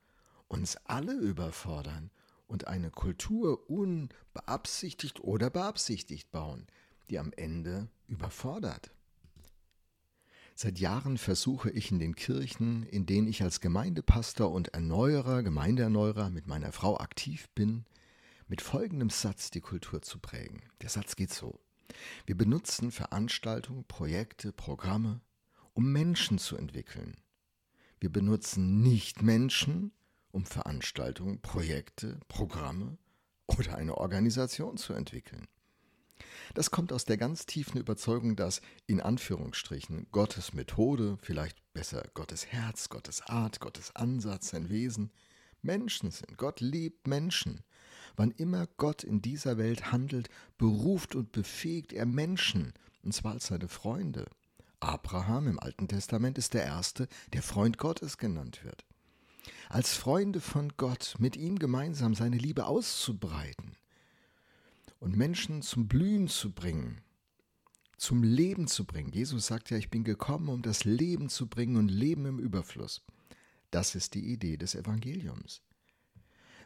uns 0.48 0.76
alle 0.84 1.14
überfordern 1.14 2.10
und 2.46 2.66
eine 2.66 2.90
Kultur 2.90 3.70
unbeabsichtigt 3.70 5.20
oder 5.20 5.48
beabsichtigt 5.48 6.30
bauen, 6.30 6.66
die 7.08 7.18
am 7.18 7.32
Ende 7.34 7.88
überfordert. 8.08 8.90
Seit 10.54 10.78
Jahren 10.78 11.16
versuche 11.16 11.70
ich 11.70 11.90
in 11.90 11.98
den 11.98 12.14
Kirchen, 12.14 12.82
in 12.84 13.06
denen 13.06 13.26
ich 13.26 13.42
als 13.42 13.60
Gemeindepastor 13.60 14.52
und 14.52 14.68
Erneuerer, 14.68 15.42
Gemeindeerneuerer 15.42 16.28
mit 16.28 16.46
meiner 16.46 16.72
Frau 16.72 16.98
aktiv 16.98 17.48
bin, 17.54 17.86
mit 18.48 18.60
folgendem 18.60 19.08
Satz 19.08 19.50
die 19.50 19.62
Kultur 19.62 20.02
zu 20.02 20.18
prägen. 20.18 20.62
Der 20.82 20.90
Satz 20.90 21.16
geht 21.16 21.32
so. 21.32 21.58
Wir 22.26 22.36
benutzen 22.36 22.90
Veranstaltungen, 22.90 23.84
Projekte, 23.84 24.52
Programme, 24.52 25.20
um 25.74 25.92
Menschen 25.92 26.38
zu 26.38 26.56
entwickeln. 26.56 27.16
Wir 28.00 28.10
benutzen 28.10 28.82
nicht 28.82 29.22
Menschen, 29.22 29.92
um 30.30 30.44
Veranstaltungen, 30.44 31.40
Projekte, 31.40 32.18
Programme 32.28 32.98
oder 33.46 33.76
eine 33.76 33.96
Organisation 33.98 34.76
zu 34.76 34.92
entwickeln. 34.92 35.46
Das 36.54 36.70
kommt 36.70 36.92
aus 36.92 37.04
der 37.04 37.16
ganz 37.16 37.46
tiefen 37.46 37.78
Überzeugung, 37.78 38.36
dass 38.36 38.60
in 38.86 39.00
Anführungsstrichen 39.00 40.08
Gottes 40.10 40.52
Methode, 40.52 41.18
vielleicht 41.22 41.56
besser 41.72 42.04
Gottes 42.14 42.46
Herz, 42.46 42.88
Gottes 42.88 43.22
Art, 43.22 43.60
Gottes 43.60 43.94
Ansatz, 43.96 44.50
sein 44.50 44.68
Wesen 44.68 45.12
Menschen 45.62 46.10
sind. 46.10 46.36
Gott 46.36 46.60
liebt 46.60 47.06
Menschen. 47.06 47.62
Wann 48.16 48.30
immer 48.32 48.66
Gott 48.76 49.04
in 49.04 49.22
dieser 49.22 49.58
Welt 49.58 49.92
handelt, 49.92 50.28
beruft 50.58 51.14
und 51.14 51.32
befähigt 51.32 51.92
er 51.92 52.06
Menschen, 52.06 52.72
und 53.02 53.12
zwar 53.14 53.32
als 53.32 53.46
seine 53.46 53.68
Freunde. 53.68 54.26
Abraham 54.80 55.46
im 55.46 55.60
Alten 55.60 55.88
Testament 55.88 56.38
ist 56.38 56.54
der 56.54 56.64
Erste, 56.64 57.08
der 57.32 57.42
Freund 57.42 57.78
Gottes 57.78 58.18
genannt 58.18 58.64
wird. 58.64 58.84
Als 59.68 59.94
Freunde 59.94 60.40
von 60.40 60.72
Gott 60.76 61.14
mit 61.18 61.36
ihm 61.36 61.58
gemeinsam 61.58 62.14
seine 62.14 62.36
Liebe 62.36 62.66
auszubreiten 62.66 63.76
und 64.98 65.16
Menschen 65.16 65.62
zum 65.62 65.88
Blühen 65.88 66.28
zu 66.28 66.52
bringen, 66.52 67.00
zum 67.96 68.22
Leben 68.22 68.66
zu 68.66 68.84
bringen. 68.84 69.12
Jesus 69.12 69.46
sagt 69.46 69.70
ja, 69.70 69.76
ich 69.76 69.88
bin 69.90 70.04
gekommen, 70.04 70.48
um 70.48 70.62
das 70.62 70.84
Leben 70.84 71.28
zu 71.28 71.48
bringen 71.48 71.76
und 71.76 71.88
Leben 71.88 72.26
im 72.26 72.38
Überfluss. 72.38 73.02
Das 73.70 73.94
ist 73.94 74.14
die 74.14 74.32
Idee 74.32 74.56
des 74.56 74.74
Evangeliums. 74.74 75.62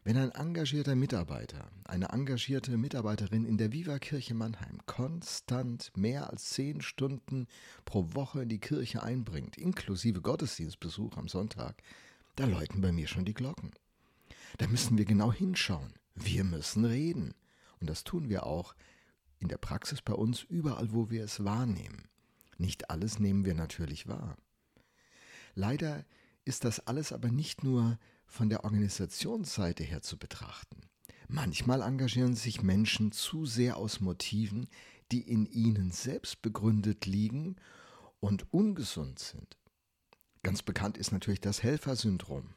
Wenn 0.06 0.18
ein 0.18 0.30
engagierter 0.30 0.94
Mitarbeiter, 0.94 1.68
eine 1.82 2.10
engagierte 2.10 2.76
Mitarbeiterin 2.76 3.44
in 3.44 3.58
der 3.58 3.72
Viva 3.72 3.98
Kirche 3.98 4.34
Mannheim 4.34 4.78
konstant 4.86 5.90
mehr 5.96 6.30
als 6.30 6.50
zehn 6.50 6.80
Stunden 6.80 7.48
pro 7.84 8.14
Woche 8.14 8.42
in 8.42 8.48
die 8.48 8.60
Kirche 8.60 9.02
einbringt, 9.02 9.58
inklusive 9.58 10.20
Gottesdienstbesuch 10.20 11.16
am 11.16 11.26
Sonntag, 11.26 11.82
da 12.36 12.44
läuten 12.44 12.82
bei 12.82 12.92
mir 12.92 13.08
schon 13.08 13.24
die 13.24 13.34
Glocken. 13.34 13.72
Da 14.58 14.68
müssen 14.68 14.96
wir 14.96 15.06
genau 15.06 15.32
hinschauen. 15.32 15.92
Wir 16.14 16.44
müssen 16.44 16.84
reden. 16.84 17.34
Und 17.80 17.90
das 17.90 18.04
tun 18.04 18.28
wir 18.28 18.46
auch 18.46 18.76
in 19.40 19.48
der 19.48 19.58
Praxis 19.58 20.02
bei 20.02 20.14
uns 20.14 20.44
überall, 20.44 20.92
wo 20.92 21.10
wir 21.10 21.24
es 21.24 21.42
wahrnehmen. 21.42 22.06
Nicht 22.58 22.90
alles 22.90 23.18
nehmen 23.18 23.44
wir 23.44 23.54
natürlich 23.54 24.06
wahr. 24.06 24.36
Leider 25.56 26.04
ist 26.44 26.64
das 26.64 26.86
alles 26.86 27.10
aber 27.10 27.32
nicht 27.32 27.64
nur 27.64 27.98
von 28.26 28.48
der 28.48 28.64
Organisationsseite 28.64 29.84
her 29.84 30.02
zu 30.02 30.18
betrachten. 30.18 30.80
Manchmal 31.28 31.82
engagieren 31.82 32.34
sich 32.34 32.62
Menschen 32.62 33.12
zu 33.12 33.46
sehr 33.46 33.76
aus 33.76 34.00
Motiven, 34.00 34.68
die 35.10 35.20
in 35.20 35.46
ihnen 35.46 35.90
selbst 35.90 36.42
begründet 36.42 37.06
liegen 37.06 37.56
und 38.20 38.52
ungesund 38.52 39.18
sind. 39.18 39.56
Ganz 40.42 40.62
bekannt 40.62 40.96
ist 40.96 41.12
natürlich 41.12 41.40
das 41.40 41.62
Helfersyndrom. 41.62 42.54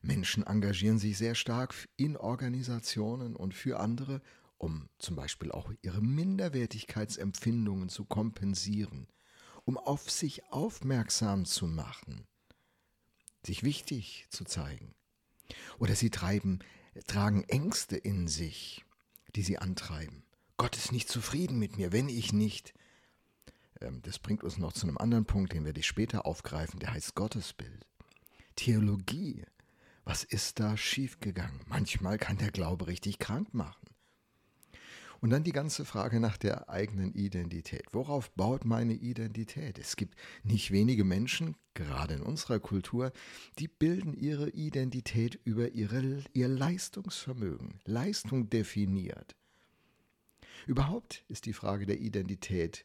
Menschen 0.00 0.46
engagieren 0.46 0.98
sich 0.98 1.18
sehr 1.18 1.34
stark 1.34 1.74
in 1.96 2.16
Organisationen 2.16 3.36
und 3.36 3.54
für 3.54 3.80
andere, 3.80 4.22
um 4.58 4.88
zum 4.98 5.16
Beispiel 5.16 5.50
auch 5.52 5.72
ihre 5.82 6.00
Minderwertigkeitsempfindungen 6.00 7.88
zu 7.88 8.04
kompensieren, 8.04 9.08
um 9.64 9.76
auf 9.76 10.10
sich 10.10 10.50
aufmerksam 10.50 11.44
zu 11.44 11.66
machen 11.66 12.26
sich 13.46 13.62
wichtig 13.62 14.26
zu 14.30 14.44
zeigen. 14.44 14.94
Oder 15.78 15.94
sie 15.94 16.10
treiben, 16.10 16.60
tragen 17.06 17.44
Ängste 17.44 17.96
in 17.96 18.28
sich, 18.28 18.84
die 19.34 19.42
sie 19.42 19.58
antreiben. 19.58 20.24
Gott 20.56 20.76
ist 20.76 20.92
nicht 20.92 21.08
zufrieden 21.08 21.58
mit 21.58 21.76
mir, 21.76 21.92
wenn 21.92 22.08
ich 22.08 22.32
nicht. 22.32 22.74
Ähm, 23.80 24.00
das 24.02 24.18
bringt 24.18 24.42
uns 24.42 24.56
noch 24.58 24.72
zu 24.72 24.86
einem 24.86 24.98
anderen 24.98 25.26
Punkt, 25.26 25.52
den 25.52 25.64
werde 25.64 25.80
ich 25.80 25.86
später 25.86 26.26
aufgreifen, 26.26 26.80
der 26.80 26.92
heißt 26.92 27.14
Gottesbild. 27.14 27.86
Theologie. 28.56 29.44
Was 30.04 30.24
ist 30.24 30.60
da 30.60 30.76
schiefgegangen? 30.76 31.60
Manchmal 31.66 32.16
kann 32.16 32.38
der 32.38 32.50
Glaube 32.50 32.86
richtig 32.86 33.18
krank 33.18 33.52
machen. 33.52 33.86
Und 35.20 35.30
dann 35.30 35.44
die 35.44 35.52
ganze 35.52 35.84
Frage 35.84 36.20
nach 36.20 36.36
der 36.36 36.68
eigenen 36.68 37.14
Identität. 37.14 37.84
Worauf 37.92 38.30
baut 38.32 38.64
meine 38.64 38.94
Identität? 38.94 39.78
Es 39.78 39.96
gibt 39.96 40.14
nicht 40.42 40.70
wenige 40.70 41.04
Menschen, 41.04 41.56
gerade 41.74 42.14
in 42.14 42.22
unserer 42.22 42.60
Kultur, 42.60 43.12
die 43.58 43.68
bilden 43.68 44.14
ihre 44.14 44.50
Identität 44.50 45.38
über 45.44 45.70
ihre, 45.70 46.22
ihr 46.32 46.48
Leistungsvermögen. 46.48 47.80
Leistung 47.84 48.50
definiert. 48.50 49.36
Überhaupt 50.66 51.24
ist 51.28 51.46
die 51.46 51.52
Frage 51.52 51.86
der 51.86 52.00
Identität 52.00 52.84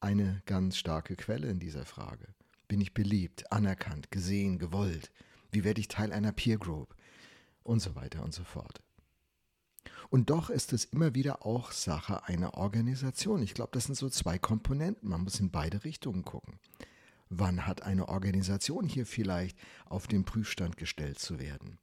eine 0.00 0.42
ganz 0.46 0.76
starke 0.76 1.16
Quelle 1.16 1.48
in 1.48 1.58
dieser 1.58 1.84
Frage. 1.84 2.28
Bin 2.68 2.80
ich 2.80 2.94
beliebt, 2.94 3.52
anerkannt, 3.52 4.10
gesehen, 4.10 4.58
gewollt? 4.58 5.10
Wie 5.52 5.64
werde 5.64 5.80
ich 5.80 5.88
Teil 5.88 6.12
einer 6.12 6.32
Peer 6.32 6.56
Group? 6.56 6.94
Und 7.62 7.80
so 7.80 7.94
weiter 7.94 8.22
und 8.24 8.32
so 8.32 8.44
fort. 8.44 8.80
Und 10.10 10.30
doch 10.30 10.50
ist 10.50 10.72
es 10.72 10.84
immer 10.84 11.14
wieder 11.14 11.46
auch 11.46 11.72
Sache 11.72 12.24
einer 12.24 12.54
Organisation. 12.54 13.42
Ich 13.42 13.54
glaube, 13.54 13.70
das 13.72 13.84
sind 13.84 13.94
so 13.94 14.08
zwei 14.08 14.38
Komponenten. 14.38 15.08
Man 15.08 15.22
muss 15.22 15.40
in 15.40 15.50
beide 15.50 15.84
Richtungen 15.84 16.24
gucken. 16.24 16.58
Wann 17.28 17.66
hat 17.66 17.82
eine 17.82 18.08
Organisation 18.08 18.88
hier 18.88 19.06
vielleicht 19.06 19.56
auf 19.86 20.08
den 20.08 20.24
Prüfstand 20.24 20.76
gestellt 20.76 21.20
zu 21.20 21.38
werden? 21.38 21.78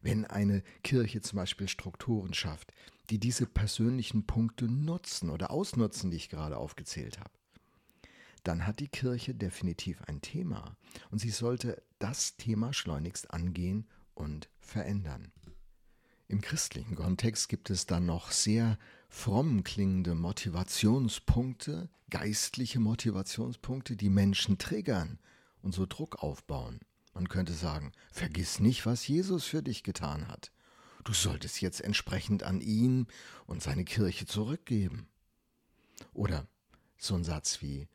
Wenn 0.00 0.24
eine 0.24 0.62
Kirche 0.84 1.20
zum 1.20 1.38
Beispiel 1.38 1.68
Strukturen 1.68 2.32
schafft, 2.34 2.72
die 3.10 3.18
diese 3.18 3.46
persönlichen 3.46 4.26
Punkte 4.26 4.66
nutzen 4.66 5.28
oder 5.28 5.50
ausnutzen, 5.50 6.10
die 6.10 6.16
ich 6.16 6.30
gerade 6.30 6.56
aufgezählt 6.56 7.18
habe, 7.18 7.30
dann 8.44 8.66
hat 8.66 8.80
die 8.80 8.88
Kirche 8.88 9.34
definitiv 9.34 10.00
ein 10.02 10.22
Thema 10.22 10.76
und 11.10 11.18
sie 11.18 11.30
sollte 11.30 11.82
das 11.98 12.36
Thema 12.36 12.72
schleunigst 12.72 13.30
angehen 13.32 13.86
und 14.14 14.48
verändern. 14.60 15.32
Im 16.30 16.42
christlichen 16.42 16.94
Kontext 16.94 17.48
gibt 17.48 17.70
es 17.70 17.86
dann 17.86 18.06
noch 18.06 18.30
sehr 18.30 18.78
fromm 19.08 19.64
klingende 19.64 20.14
Motivationspunkte, 20.14 21.88
geistliche 22.08 22.78
Motivationspunkte, 22.78 23.96
die 23.96 24.10
Menschen 24.10 24.56
triggern 24.56 25.18
und 25.60 25.74
so 25.74 25.86
Druck 25.86 26.22
aufbauen. 26.22 26.78
Man 27.14 27.28
könnte 27.28 27.52
sagen, 27.52 27.90
vergiss 28.12 28.60
nicht, 28.60 28.86
was 28.86 29.08
Jesus 29.08 29.44
für 29.44 29.60
dich 29.60 29.82
getan 29.82 30.28
hat. 30.28 30.52
Du 31.02 31.14
solltest 31.14 31.60
jetzt 31.62 31.80
entsprechend 31.80 32.44
an 32.44 32.60
ihn 32.60 33.08
und 33.46 33.60
seine 33.60 33.84
Kirche 33.84 34.24
zurückgeben. 34.24 35.08
Oder 36.12 36.46
so 36.96 37.16
ein 37.16 37.24
Satz 37.24 37.60
wie, 37.60 37.88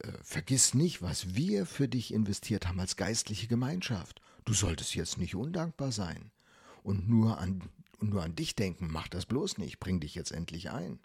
äh, 0.00 0.12
vergiss 0.24 0.74
nicht, 0.74 1.02
was 1.02 1.36
wir 1.36 1.66
für 1.66 1.86
dich 1.86 2.12
investiert 2.12 2.66
haben 2.66 2.80
als 2.80 2.96
geistliche 2.96 3.46
Gemeinschaft. 3.46 4.20
Du 4.44 4.54
solltest 4.54 4.96
jetzt 4.96 5.18
nicht 5.18 5.36
undankbar 5.36 5.92
sein 5.92 6.32
und 6.82 7.08
nur 7.08 7.38
an, 7.38 7.62
nur 8.00 8.22
an 8.22 8.34
dich 8.34 8.54
denken. 8.54 8.88
Mach 8.90 9.08
das 9.08 9.26
bloß 9.26 9.58
nicht. 9.58 9.80
Bring 9.80 10.00
dich 10.00 10.14
jetzt 10.14 10.32
endlich 10.32 10.70
ein. 10.70 10.98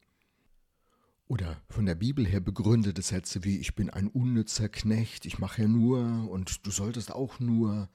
Oder 1.27 1.61
von 1.69 1.85
der 1.85 1.95
Bibel 1.95 2.25
her 2.25 2.39
begründete 2.39 3.01
Sätze 3.01 3.43
wie 3.43 3.59
ich 3.59 3.75
bin 3.75 3.89
ein 3.89 4.07
unnützer 4.07 4.69
Knecht, 4.69 5.25
ich 5.25 5.39
mache 5.39 5.63
ja 5.63 5.67
nur 5.67 6.29
und 6.29 6.65
du 6.65 6.71
solltest 6.71 7.11
auch 7.11 7.39
nur. 7.39 7.89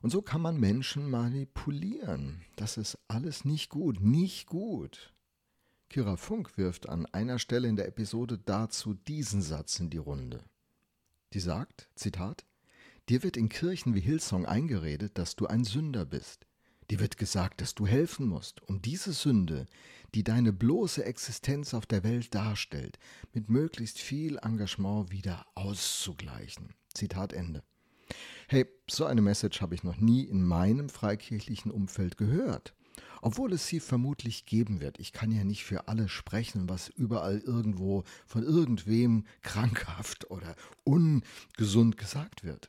Und 0.00 0.10
so 0.10 0.22
kann 0.22 0.40
man 0.40 0.58
Menschen 0.58 1.08
manipulieren. 1.08 2.42
Das 2.56 2.76
ist 2.76 2.98
alles 3.06 3.44
nicht 3.44 3.68
gut, 3.68 4.00
nicht 4.00 4.48
gut. 4.48 5.14
Kira 5.88 6.16
Funk 6.16 6.58
wirft 6.58 6.88
an 6.88 7.06
einer 7.06 7.38
Stelle 7.38 7.68
in 7.68 7.76
der 7.76 7.86
Episode 7.86 8.38
dazu 8.38 8.94
diesen 8.94 9.42
Satz 9.42 9.78
in 9.78 9.90
die 9.90 9.98
Runde. 9.98 10.42
Die 11.34 11.40
sagt, 11.40 11.88
Zitat, 11.94 12.44
Dir 13.08 13.22
wird 13.22 13.36
in 13.36 13.48
Kirchen 13.48 13.94
wie 13.94 14.00
Hillsong 14.00 14.46
eingeredet, 14.46 15.18
dass 15.18 15.36
du 15.36 15.46
ein 15.46 15.64
Sünder 15.64 16.04
bist. 16.04 16.46
Dir 16.90 17.00
wird 17.00 17.16
gesagt, 17.16 17.60
dass 17.60 17.74
du 17.74 17.86
helfen 17.86 18.26
musst, 18.26 18.62
um 18.68 18.82
diese 18.82 19.12
Sünde, 19.12 19.66
die 20.14 20.24
deine 20.24 20.52
bloße 20.52 21.04
Existenz 21.04 21.74
auf 21.74 21.86
der 21.86 22.04
Welt 22.04 22.34
darstellt, 22.34 22.98
mit 23.32 23.48
möglichst 23.48 23.98
viel 23.98 24.38
Engagement 24.42 25.10
wieder 25.10 25.46
auszugleichen. 25.54 26.74
Zitat 26.92 27.32
Ende. 27.32 27.62
Hey, 28.48 28.66
so 28.90 29.06
eine 29.06 29.22
Message 29.22 29.62
habe 29.62 29.74
ich 29.74 29.84
noch 29.84 29.96
nie 29.96 30.24
in 30.24 30.42
meinem 30.42 30.88
freikirchlichen 30.88 31.70
Umfeld 31.70 32.18
gehört. 32.18 32.74
Obwohl 33.22 33.52
es 33.52 33.66
sie 33.66 33.80
vermutlich 33.80 34.44
geben 34.44 34.80
wird. 34.80 34.98
Ich 34.98 35.12
kann 35.12 35.30
ja 35.30 35.44
nicht 35.44 35.64
für 35.64 35.88
alle 35.88 36.08
sprechen, 36.08 36.68
was 36.68 36.88
überall 36.88 37.38
irgendwo 37.38 38.04
von 38.26 38.42
irgendwem 38.42 39.24
krankhaft 39.40 40.30
oder 40.30 40.56
ungesund 40.84 41.96
gesagt 41.96 42.44
wird. 42.44 42.68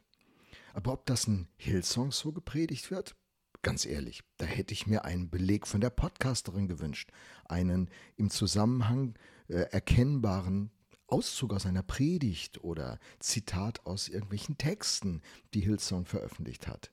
Aber 0.74 0.94
ob 0.94 1.06
das 1.06 1.26
in 1.26 1.48
Hillsong 1.58 2.12
so 2.12 2.32
gepredigt 2.32 2.92
wird? 2.92 3.16
Ganz 3.64 3.86
ehrlich, 3.86 4.24
da 4.38 4.46
hätte 4.46 4.74
ich 4.74 4.88
mir 4.88 5.06
einen 5.06 5.30
Beleg 5.30 5.68
von 5.68 5.80
der 5.80 5.90
Podcasterin 5.90 6.68
gewünscht. 6.68 7.10
Einen 7.46 7.90
im 8.18 8.30
Zusammenhang 8.30 9.16
äh, 9.48 9.54
erkennbaren 9.72 10.70
Auszug 11.08 11.54
aus 11.54 11.66
einer 11.66 11.82
Predigt 11.82 12.62
oder 12.62 13.00
Zitat 13.20 13.86
aus 13.86 14.10
irgendwelchen 14.10 14.58
Texten, 14.58 15.22
die 15.54 15.62
Hillsong 15.62 16.06
veröffentlicht 16.06 16.68
hat. 16.68 16.92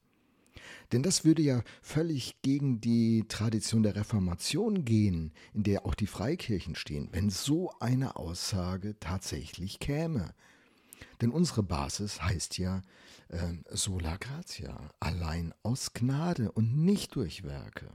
Denn 0.92 1.02
das 1.02 1.24
würde 1.24 1.42
ja 1.42 1.64
völlig 1.82 2.40
gegen 2.42 2.80
die 2.80 3.24
Tradition 3.26 3.82
der 3.82 3.96
Reformation 3.96 4.84
gehen, 4.84 5.32
in 5.52 5.64
der 5.64 5.84
auch 5.84 5.96
die 5.96 6.06
Freikirchen 6.06 6.76
stehen, 6.76 7.08
wenn 7.10 7.30
so 7.30 7.72
eine 7.80 8.14
Aussage 8.14 8.96
tatsächlich 9.00 9.80
käme. 9.80 10.34
Denn 11.20 11.30
unsere 11.30 11.62
Basis 11.62 12.22
heißt 12.22 12.58
ja 12.58 12.82
äh, 13.28 13.54
sola 13.70 14.16
gratia, 14.16 14.90
allein 15.00 15.54
aus 15.62 15.92
Gnade 15.92 16.50
und 16.52 16.76
nicht 16.76 17.14
durch 17.14 17.44
Werke. 17.44 17.90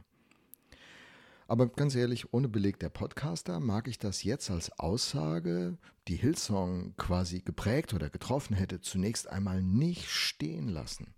Aber 1.47 1.67
ganz 1.67 1.93
ehrlich, 1.93 2.33
ohne 2.33 2.49
Beleg 2.49 2.79
der 2.79 2.89
Podcaster 2.89 3.59
mag 3.59 3.87
ich 3.87 3.99
das 3.99 4.23
jetzt 4.23 4.49
als 4.49 4.71
Aussage, 4.79 5.77
die 6.07 6.15
Hillsong 6.15 6.95
quasi 6.97 7.41
geprägt 7.41 7.93
oder 7.93 8.09
getroffen 8.09 8.55
hätte, 8.55 8.81
zunächst 8.81 9.29
einmal 9.29 9.61
nicht 9.61 10.09
stehen 10.09 10.67
lassen. 10.69 11.13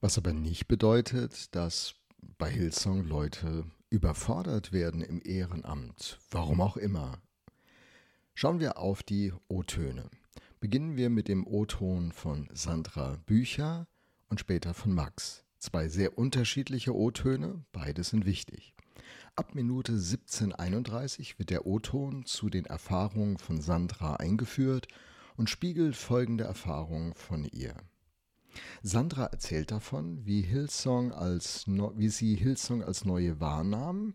Was 0.00 0.18
aber 0.18 0.34
nicht 0.34 0.68
bedeutet, 0.68 1.54
dass 1.54 1.94
bei 2.36 2.50
Hillsong 2.50 3.04
Leute 3.04 3.64
überfordert 3.88 4.72
werden 4.72 5.00
im 5.00 5.22
Ehrenamt, 5.24 6.18
warum 6.30 6.60
auch 6.60 6.76
immer. 6.76 7.22
Schauen 8.36 8.58
wir 8.58 8.78
auf 8.78 9.04
die 9.04 9.32
O-Töne. 9.46 10.10
Beginnen 10.58 10.96
wir 10.96 11.08
mit 11.08 11.28
dem 11.28 11.46
O-Ton 11.46 12.10
von 12.10 12.48
Sandra 12.52 13.16
Bücher 13.26 13.86
und 14.28 14.40
später 14.40 14.74
von 14.74 14.92
Max. 14.92 15.44
Zwei 15.60 15.86
sehr 15.86 16.18
unterschiedliche 16.18 16.96
O-Töne, 16.96 17.64
beide 17.70 18.02
sind 18.02 18.26
wichtig. 18.26 18.74
Ab 19.36 19.54
Minute 19.54 19.92
1731 19.92 21.38
wird 21.38 21.50
der 21.50 21.64
O-Ton 21.64 22.26
zu 22.26 22.50
den 22.50 22.66
Erfahrungen 22.66 23.38
von 23.38 23.60
Sandra 23.60 24.16
eingeführt 24.16 24.88
und 25.36 25.48
spiegelt 25.48 25.94
folgende 25.94 26.42
Erfahrungen 26.42 27.14
von 27.14 27.44
ihr. 27.44 27.76
Sandra 28.82 29.26
erzählt 29.26 29.70
davon, 29.70 30.26
wie, 30.26 30.42
Hillsong 30.42 31.12
als, 31.12 31.66
wie 31.68 32.08
sie 32.08 32.34
Hillsong 32.34 32.82
als 32.82 33.04
neue 33.04 33.38
wahrnahm 33.38 34.14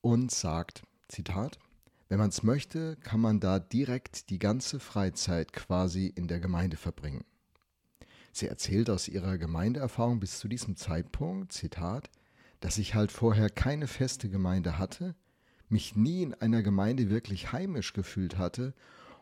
und 0.00 0.32
sagt, 0.32 0.82
Zitat, 1.06 1.60
wenn 2.10 2.18
man 2.18 2.30
es 2.30 2.42
möchte, 2.42 2.96
kann 2.96 3.20
man 3.20 3.38
da 3.38 3.60
direkt 3.60 4.30
die 4.30 4.40
ganze 4.40 4.80
Freizeit 4.80 5.52
quasi 5.52 6.06
in 6.06 6.26
der 6.26 6.40
Gemeinde 6.40 6.76
verbringen. 6.76 7.24
Sie 8.32 8.48
erzählt 8.48 8.90
aus 8.90 9.06
ihrer 9.06 9.38
Gemeindeerfahrung 9.38 10.18
bis 10.18 10.40
zu 10.40 10.48
diesem 10.48 10.74
Zeitpunkt, 10.74 11.52
Zitat, 11.52 12.10
dass 12.58 12.78
ich 12.78 12.96
halt 12.96 13.12
vorher 13.12 13.48
keine 13.48 13.86
feste 13.86 14.28
Gemeinde 14.28 14.76
hatte, 14.76 15.14
mich 15.68 15.94
nie 15.94 16.22
in 16.24 16.34
einer 16.34 16.64
Gemeinde 16.64 17.10
wirklich 17.10 17.52
heimisch 17.52 17.92
gefühlt 17.92 18.36
hatte 18.36 18.74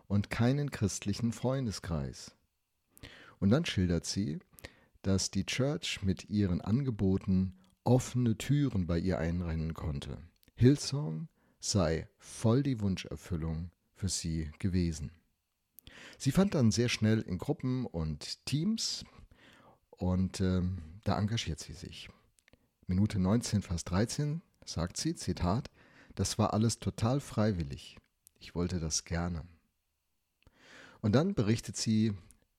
und 0.07 0.31
keinen 0.31 0.71
christlichen 0.71 1.33
Freundeskreis. 1.33 2.35
Und 3.39 3.51
dann 3.51 3.67
schildert 3.67 4.07
sie, 4.07 4.39
dass 5.03 5.31
die 5.31 5.45
Church 5.45 6.01
mit 6.03 6.31
ihren 6.31 6.63
Angeboten 6.63 7.53
offene 7.85 8.39
Türen 8.39 8.87
bei 8.87 8.99
ihr 8.99 9.19
einrennen 9.19 9.75
konnte. 9.75 10.17
Hillsong 10.55 11.29
sei 11.61 12.09
voll 12.19 12.63
die 12.63 12.81
Wunscherfüllung 12.81 13.71
für 13.95 14.09
sie 14.09 14.51
gewesen. 14.59 15.11
Sie 16.19 16.33
fand 16.33 16.55
dann 16.55 16.71
sehr 16.71 16.89
schnell 16.89 17.21
in 17.21 17.39
Gruppen 17.39 17.87
und 17.87 18.45
Teams 18.47 19.05
und 19.91 20.41
äh, 20.41 20.63
da 21.05 21.19
engagiert 21.19 21.61
sie 21.61 21.73
sich. 21.73 22.09
Minute 22.87 23.19
19, 23.19 23.63
Vers 23.63 23.85
13 23.85 24.43
sagt 24.65 24.97
sie, 24.97 25.15
Zitat, 25.15 25.71
das 26.15 26.39
war 26.39 26.53
alles 26.53 26.79
total 26.79 27.21
freiwillig. 27.21 27.97
Ich 28.39 28.55
wollte 28.55 28.81
das 28.81 29.05
gerne. 29.05 29.45
Und 31.01 31.15
dann 31.15 31.35
berichtet 31.35 31.77
sie 31.77 32.15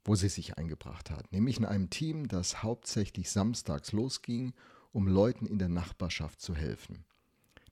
wo 0.09 0.15
sie 0.15 0.29
sich 0.29 0.57
eingebracht 0.57 1.11
hat, 1.11 1.31
nämlich 1.31 1.57
in 1.57 1.65
einem 1.65 1.91
Team, 1.91 2.27
das 2.27 2.63
hauptsächlich 2.63 3.29
samstags 3.29 3.91
losging, 3.91 4.53
um 4.91 5.07
Leuten 5.07 5.45
in 5.45 5.59
der 5.59 5.69
Nachbarschaft 5.69 6.41
zu 6.41 6.55
helfen. 6.55 7.05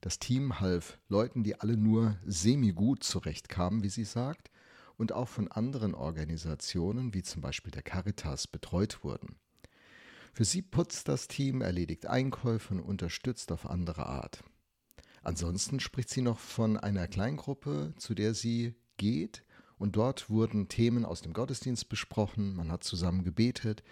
Das 0.00 0.18
Team 0.18 0.60
half 0.60 0.98
Leuten, 1.08 1.42
die 1.42 1.60
alle 1.60 1.76
nur 1.76 2.18
semi-gut 2.24 3.02
zurechtkamen, 3.02 3.82
wie 3.82 3.88
sie 3.88 4.04
sagt, 4.04 4.50
und 4.96 5.12
auch 5.12 5.28
von 5.28 5.48
anderen 5.48 5.94
Organisationen, 5.94 7.14
wie 7.14 7.22
zum 7.22 7.40
Beispiel 7.40 7.70
der 7.70 7.82
Caritas, 7.82 8.46
betreut 8.46 9.02
wurden. 9.02 9.36
Für 10.32 10.44
sie 10.44 10.62
putzt 10.62 11.08
das 11.08 11.26
Team, 11.26 11.62
erledigt 11.62 12.06
Einkäufe 12.06 12.74
und 12.74 12.80
unterstützt 12.80 13.50
auf 13.50 13.68
andere 13.68 14.06
Art. 14.06 14.44
Ansonsten 15.22 15.80
spricht 15.80 16.10
sie 16.10 16.22
noch 16.22 16.38
von 16.38 16.76
einer 16.76 17.08
Kleingruppe, 17.08 17.92
zu 17.96 18.14
der 18.14 18.34
sie 18.34 18.74
geht, 18.96 19.44
und 19.78 19.96
dort 19.96 20.28
wurden 20.28 20.68
Themen 20.68 21.04
aus 21.04 21.22
dem 21.22 21.32
Gottesdienst 21.32 21.88
besprochen, 21.88 22.54
man 22.54 22.70
hat 22.72 22.82
zusammen 22.82 23.24
gebetet 23.24 23.84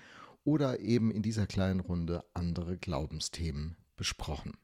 oder 0.44 0.80
eben 0.80 1.10
in 1.10 1.22
dieser 1.22 1.46
kleinen 1.46 1.80
Runde 1.80 2.24
andere 2.34 2.76
Glaubensthemen 2.76 3.76
besprochen. 3.96 4.56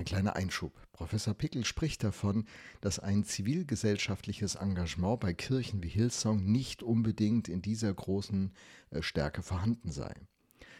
Ein 0.00 0.06
kleiner 0.06 0.34
Einschub. 0.34 0.72
Professor 0.92 1.34
Pickel 1.34 1.66
spricht 1.66 2.02
davon, 2.04 2.46
dass 2.80 2.98
ein 2.98 3.22
zivilgesellschaftliches 3.22 4.54
Engagement 4.54 5.20
bei 5.20 5.34
Kirchen 5.34 5.82
wie 5.82 5.90
Hillsong 5.90 6.42
nicht 6.42 6.82
unbedingt 6.82 7.50
in 7.50 7.60
dieser 7.60 7.92
großen 7.92 8.50
äh, 8.92 9.02
Stärke 9.02 9.42
vorhanden 9.42 9.92
sei. 9.92 10.14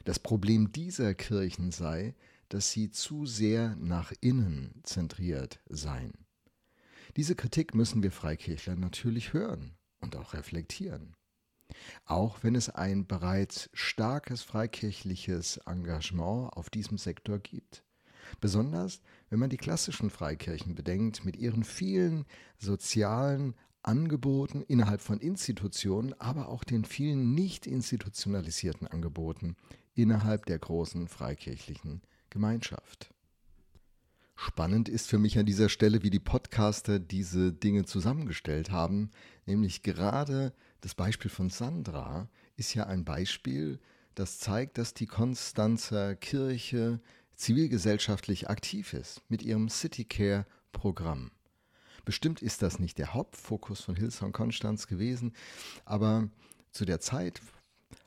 Das 0.04 0.20
Problem 0.20 0.72
dieser 0.72 1.12
Kirchen 1.12 1.70
sei, 1.70 2.14
dass 2.48 2.70
sie 2.70 2.92
zu 2.92 3.26
sehr 3.26 3.76
nach 3.76 4.10
innen 4.22 4.80
zentriert 4.84 5.60
seien. 5.68 6.14
Diese 7.16 7.34
Kritik 7.34 7.74
müssen 7.74 8.02
wir 8.02 8.12
Freikirchler 8.12 8.74
natürlich 8.74 9.34
hören 9.34 9.76
und 10.00 10.16
auch 10.16 10.32
reflektieren. 10.32 11.14
Auch 12.06 12.42
wenn 12.42 12.54
es 12.54 12.70
ein 12.70 13.06
bereits 13.06 13.68
starkes 13.74 14.42
freikirchliches 14.42 15.58
Engagement 15.66 16.54
auf 16.54 16.70
diesem 16.70 16.96
Sektor 16.96 17.38
gibt. 17.38 17.84
Besonders 18.40 19.00
wenn 19.30 19.38
man 19.38 19.48
die 19.48 19.56
klassischen 19.56 20.10
Freikirchen 20.10 20.74
bedenkt, 20.74 21.24
mit 21.24 21.36
ihren 21.36 21.64
vielen 21.64 22.26
sozialen 22.58 23.54
Angeboten 23.82 24.62
innerhalb 24.62 25.00
von 25.00 25.20
Institutionen, 25.20 26.14
aber 26.20 26.48
auch 26.48 26.64
den 26.64 26.84
vielen 26.84 27.34
nicht 27.34 27.66
institutionalisierten 27.66 28.86
Angeboten 28.86 29.56
innerhalb 29.94 30.46
der 30.46 30.58
großen 30.58 31.08
freikirchlichen 31.08 32.02
Gemeinschaft. 32.28 33.14
Spannend 34.34 34.88
ist 34.88 35.08
für 35.08 35.18
mich 35.18 35.38
an 35.38 35.46
dieser 35.46 35.68
Stelle, 35.68 36.02
wie 36.02 36.10
die 36.10 36.18
Podcaster 36.18 36.98
diese 36.98 37.52
Dinge 37.52 37.84
zusammengestellt 37.84 38.70
haben, 38.70 39.10
nämlich 39.46 39.82
gerade 39.82 40.52
das 40.80 40.94
Beispiel 40.94 41.30
von 41.30 41.50
Sandra 41.50 42.28
ist 42.56 42.74
ja 42.74 42.86
ein 42.86 43.04
Beispiel, 43.04 43.78
das 44.14 44.38
zeigt, 44.38 44.78
dass 44.78 44.92
die 44.92 45.06
Konstanzer 45.06 46.16
Kirche 46.16 47.00
zivilgesellschaftlich 47.40 48.50
aktiv 48.50 48.92
ist 48.92 49.22
mit 49.28 49.42
ihrem 49.42 49.68
CityCare-Programm. 49.68 51.30
Bestimmt 52.04 52.42
ist 52.42 52.62
das 52.62 52.78
nicht 52.78 52.98
der 52.98 53.14
Hauptfokus 53.14 53.80
von 53.80 53.96
Hillsong 53.96 54.32
Konstanz 54.32 54.86
gewesen, 54.86 55.32
aber 55.84 56.28
zu 56.70 56.84
der 56.84 57.00
Zeit, 57.00 57.40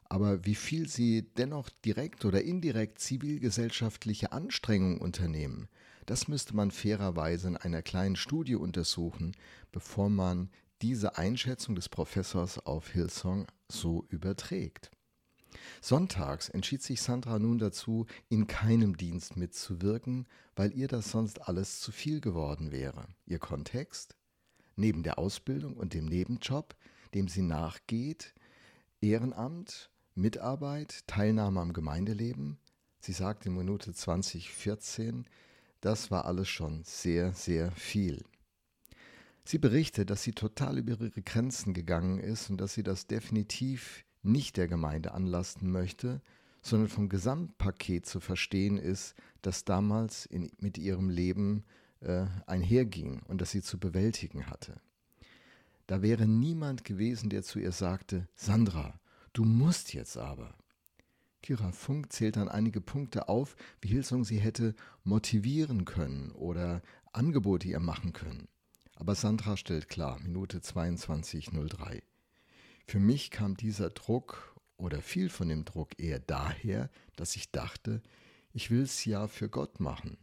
aber 0.07 0.45
wie 0.45 0.55
viel 0.55 0.87
sie 0.87 1.23
dennoch 1.37 1.69
direkt 1.83 2.25
oder 2.25 2.43
indirekt 2.43 2.99
zivilgesellschaftliche 2.99 4.31
Anstrengungen 4.31 4.99
unternehmen, 4.99 5.67
das 6.05 6.27
müsste 6.27 6.55
man 6.55 6.69
fairerweise 6.69 7.47
in 7.47 7.57
einer 7.57 7.81
kleinen 7.81 8.15
Studie 8.15 8.55
untersuchen, 8.55 9.35
bevor 9.71 10.09
man 10.09 10.49
diese 10.81 11.17
Einschätzung 11.17 11.75
des 11.75 11.89
Professors 11.89 12.59
auf 12.59 12.89
Hillsong 12.89 13.47
so 13.69 14.05
überträgt. 14.09 14.91
Sonntags 15.81 16.49
entschied 16.49 16.81
sich 16.81 17.01
Sandra 17.01 17.39
nun 17.39 17.57
dazu, 17.57 18.05
in 18.29 18.47
keinem 18.47 18.97
Dienst 18.97 19.37
mitzuwirken, 19.37 20.27
weil 20.55 20.73
ihr 20.73 20.87
das 20.87 21.11
sonst 21.11 21.47
alles 21.47 21.79
zu 21.79 21.91
viel 21.91 22.21
geworden 22.21 22.71
wäre. 22.71 23.07
Ihr 23.25 23.39
Kontext? 23.39 24.15
Neben 24.75 25.03
der 25.03 25.19
Ausbildung 25.19 25.77
und 25.77 25.93
dem 25.93 26.05
Nebenjob, 26.05 26.75
dem 27.13 27.27
sie 27.27 27.43
nachgeht, 27.43 28.33
Ehrenamt, 29.01 29.91
Mitarbeit, 30.15 31.05
Teilnahme 31.07 31.59
am 31.59 31.73
Gemeindeleben. 31.73 32.57
Sie 32.99 33.13
sagt 33.13 33.45
in 33.45 33.55
Minute 33.55 33.93
2014, 33.93 35.25
das 35.81 36.11
war 36.11 36.25
alles 36.25 36.47
schon 36.47 36.83
sehr, 36.83 37.33
sehr 37.33 37.71
viel. 37.71 38.23
Sie 39.43 39.57
berichtet, 39.57 40.09
dass 40.09 40.23
sie 40.23 40.31
total 40.31 40.77
über 40.77 40.93
ihre 40.93 41.11
Grenzen 41.11 41.73
gegangen 41.73 42.19
ist 42.19 42.49
und 42.49 42.61
dass 42.61 42.73
sie 42.73 42.83
das 42.83 43.07
definitiv 43.07 44.05
nicht 44.23 44.57
der 44.57 44.67
Gemeinde 44.67 45.13
anlasten 45.13 45.71
möchte, 45.71 46.21
sondern 46.61 46.89
vom 46.89 47.09
Gesamtpaket 47.09 48.05
zu 48.05 48.19
verstehen 48.19 48.77
ist, 48.77 49.15
das 49.41 49.65
damals 49.65 50.25
in, 50.25 50.51
mit 50.59 50.77
ihrem 50.77 51.09
Leben 51.09 51.65
äh, 51.99 52.25
einherging 52.47 53.21
und 53.27 53.41
das 53.41 53.51
sie 53.51 53.61
zu 53.61 53.79
bewältigen 53.79 54.47
hatte. 54.47 54.79
Da 55.87 56.01
wäre 56.01 56.25
niemand 56.25 56.85
gewesen, 56.85 57.29
der 57.29 57.43
zu 57.43 57.59
ihr 57.59 57.73
sagte, 57.73 58.27
Sandra, 58.35 58.99
du 59.33 59.43
musst 59.43 59.93
jetzt 59.93 60.17
aber. 60.17 60.55
Kira 61.41 61.73
Funk 61.73 62.13
zählt 62.13 62.37
dann 62.37 62.47
einige 62.47 62.79
Punkte 62.79 63.27
auf, 63.27 63.57
wie 63.81 63.89
Hilsung 63.89 64.23
sie 64.23 64.39
hätte 64.39 64.75
motivieren 65.03 65.83
können 65.83 66.31
oder 66.31 66.81
Angebote 67.11 67.67
ihr 67.67 67.81
machen 67.81 68.13
können. 68.13 68.47
Aber 68.95 69.15
Sandra 69.15 69.57
stellt 69.57 69.89
klar, 69.89 70.19
Minute 70.19 70.59
22.03. 70.59 72.01
Für 72.85 72.99
mich 72.99 73.31
kam 73.31 73.57
dieser 73.57 73.89
Druck 73.89 74.55
oder 74.77 75.01
viel 75.01 75.29
von 75.29 75.49
dem 75.49 75.65
Druck 75.65 75.99
eher 75.99 76.19
daher, 76.19 76.89
dass 77.15 77.35
ich 77.35 77.51
dachte, 77.51 78.01
ich 78.51 78.69
will 78.69 78.81
es 78.81 79.05
ja 79.05 79.27
für 79.27 79.49
Gott 79.49 79.79
machen. 79.79 80.17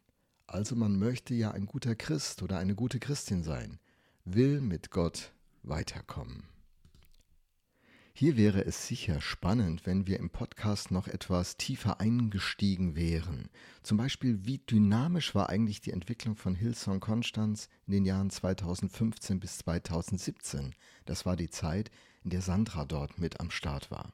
Also 0.46 0.76
man 0.76 0.98
möchte 0.98 1.34
ja 1.34 1.52
ein 1.52 1.66
guter 1.66 1.94
Christ 1.94 2.42
oder 2.42 2.58
eine 2.58 2.74
gute 2.74 3.00
Christin 3.00 3.42
sein, 3.42 3.78
will 4.24 4.60
mit 4.60 4.90
Gott 4.90 5.32
weiterkommen. 5.62 6.44
Hier 8.12 8.36
wäre 8.36 8.64
es 8.64 8.86
sicher 8.86 9.20
spannend, 9.20 9.86
wenn 9.86 10.06
wir 10.06 10.18
im 10.18 10.30
Podcast 10.30 10.90
noch 10.90 11.08
etwas 11.08 11.56
tiefer 11.56 12.00
eingestiegen 12.00 12.94
wären. 12.94 13.48
Zum 13.82 13.96
Beispiel, 13.96 14.44
wie 14.44 14.58
dynamisch 14.58 15.34
war 15.34 15.48
eigentlich 15.48 15.80
die 15.80 15.92
Entwicklung 15.92 16.36
von 16.36 16.54
Hillsong 16.54 17.00
Konstanz 17.00 17.68
in 17.86 17.92
den 17.92 18.04
Jahren 18.04 18.28
2015 18.28 19.40
bis 19.40 19.58
2017. 19.58 20.74
Das 21.06 21.24
war 21.24 21.36
die 21.36 21.50
Zeit, 21.50 21.90
in 22.22 22.30
der 22.30 22.42
Sandra 22.42 22.84
dort 22.84 23.18
mit 23.18 23.40
am 23.40 23.50
Start 23.50 23.90
war. 23.90 24.12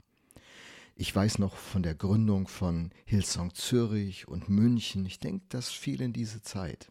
Ich 0.94 1.14
weiß 1.14 1.38
noch 1.38 1.56
von 1.56 1.82
der 1.82 1.94
Gründung 1.94 2.48
von 2.48 2.90
Hillsong 3.04 3.54
Zürich 3.54 4.28
und 4.28 4.48
München. 4.48 5.04
Ich 5.04 5.18
denke, 5.18 5.44
das 5.48 5.68
fiel 5.68 6.00
in 6.00 6.12
diese 6.12 6.42
Zeit. 6.42 6.90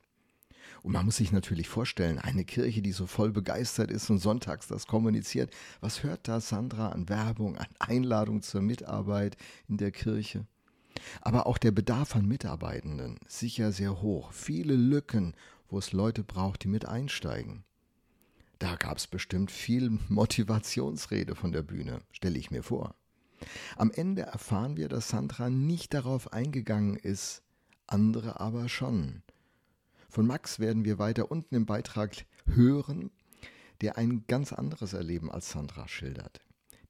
Und 0.83 0.93
man 0.93 1.05
muss 1.05 1.17
sich 1.17 1.31
natürlich 1.31 1.67
vorstellen, 1.67 2.19
eine 2.19 2.45
Kirche, 2.45 2.81
die 2.81 2.91
so 2.91 3.07
voll 3.07 3.31
begeistert 3.31 3.91
ist 3.91 4.09
und 4.09 4.19
sonntags 4.19 4.67
das 4.67 4.87
kommuniziert, 4.87 5.51
was 5.81 6.03
hört 6.03 6.27
da 6.27 6.39
Sandra 6.39 6.89
an 6.89 7.09
Werbung, 7.09 7.57
an 7.57 7.67
Einladung 7.79 8.41
zur 8.41 8.61
Mitarbeit 8.61 9.37
in 9.67 9.77
der 9.77 9.91
Kirche? 9.91 10.45
Aber 11.21 11.47
auch 11.47 11.57
der 11.57 11.71
Bedarf 11.71 12.15
an 12.15 12.27
Mitarbeitenden 12.27 13.19
sicher 13.27 13.71
sehr 13.71 14.01
hoch. 14.01 14.31
Viele 14.31 14.75
Lücken, 14.75 15.33
wo 15.69 15.77
es 15.77 15.91
Leute 15.91 16.23
braucht, 16.23 16.63
die 16.63 16.67
mit 16.67 16.87
einsteigen. 16.87 17.63
Da 18.59 18.75
gab 18.75 18.97
es 18.97 19.07
bestimmt 19.07 19.51
viel 19.51 19.99
Motivationsrede 20.07 21.35
von 21.35 21.51
der 21.51 21.61
Bühne, 21.61 22.01
stelle 22.11 22.39
ich 22.39 22.51
mir 22.51 22.63
vor. 22.63 22.95
Am 23.75 23.91
Ende 23.91 24.23
erfahren 24.23 24.77
wir, 24.77 24.87
dass 24.87 25.09
Sandra 25.09 25.49
nicht 25.49 25.93
darauf 25.93 26.31
eingegangen 26.31 26.95
ist, 26.95 27.43
andere 27.87 28.39
aber 28.39 28.69
schon. 28.69 29.21
Von 30.15 30.27
Max 30.27 30.61
werden 30.61 30.85
wir 30.85 30.97
weiter 30.97 31.29
unten 31.29 31.55
im 31.55 31.65
Beitrag 31.65 32.25
hören, 32.45 33.11
der 33.81 33.97
ein 33.97 34.23
ganz 34.27 34.53
anderes 34.53 34.93
Erleben 34.93 35.29
als 35.29 35.51
Sandra 35.51 35.89
schildert. 35.89 36.39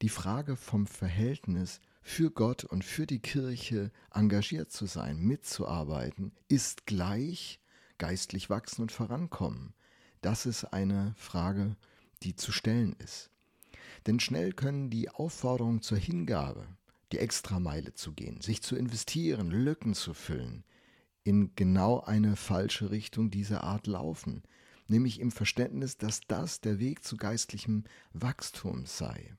Die 0.00 0.10
Frage 0.10 0.54
vom 0.54 0.86
Verhältnis 0.86 1.80
für 2.02 2.30
Gott 2.30 2.62
und 2.62 2.84
für 2.84 3.04
die 3.04 3.18
Kirche 3.18 3.90
engagiert 4.14 4.70
zu 4.70 4.86
sein, 4.86 5.18
mitzuarbeiten, 5.18 6.36
ist 6.46 6.86
gleich 6.86 7.58
geistlich 7.98 8.48
wachsen 8.48 8.82
und 8.82 8.92
vorankommen. 8.92 9.74
Das 10.20 10.46
ist 10.46 10.62
eine 10.62 11.12
Frage, 11.16 11.74
die 12.22 12.36
zu 12.36 12.52
stellen 12.52 12.94
ist. 13.00 13.30
Denn 14.06 14.20
schnell 14.20 14.52
können 14.52 14.88
die 14.88 15.08
Aufforderungen 15.10 15.82
zur 15.82 15.98
Hingabe, 15.98 16.64
die 17.10 17.18
Extrameile 17.18 17.92
zu 17.92 18.12
gehen, 18.12 18.40
sich 18.40 18.62
zu 18.62 18.76
investieren, 18.76 19.50
Lücken 19.50 19.94
zu 19.94 20.14
füllen, 20.14 20.62
in 21.26 21.54
genau 21.56 22.00
eine 22.00 22.36
falsche 22.36 22.90
Richtung 22.92 23.30
dieser 23.30 23.64
Art 23.64 23.88
laufen, 23.88 24.44
nämlich 24.86 25.18
im 25.18 25.32
Verständnis, 25.32 25.98
dass 25.98 26.20
das 26.20 26.60
der 26.60 26.78
Weg 26.78 27.02
zu 27.02 27.16
geistlichem 27.16 27.82
Wachstum 28.12 28.86
sei. 28.86 29.34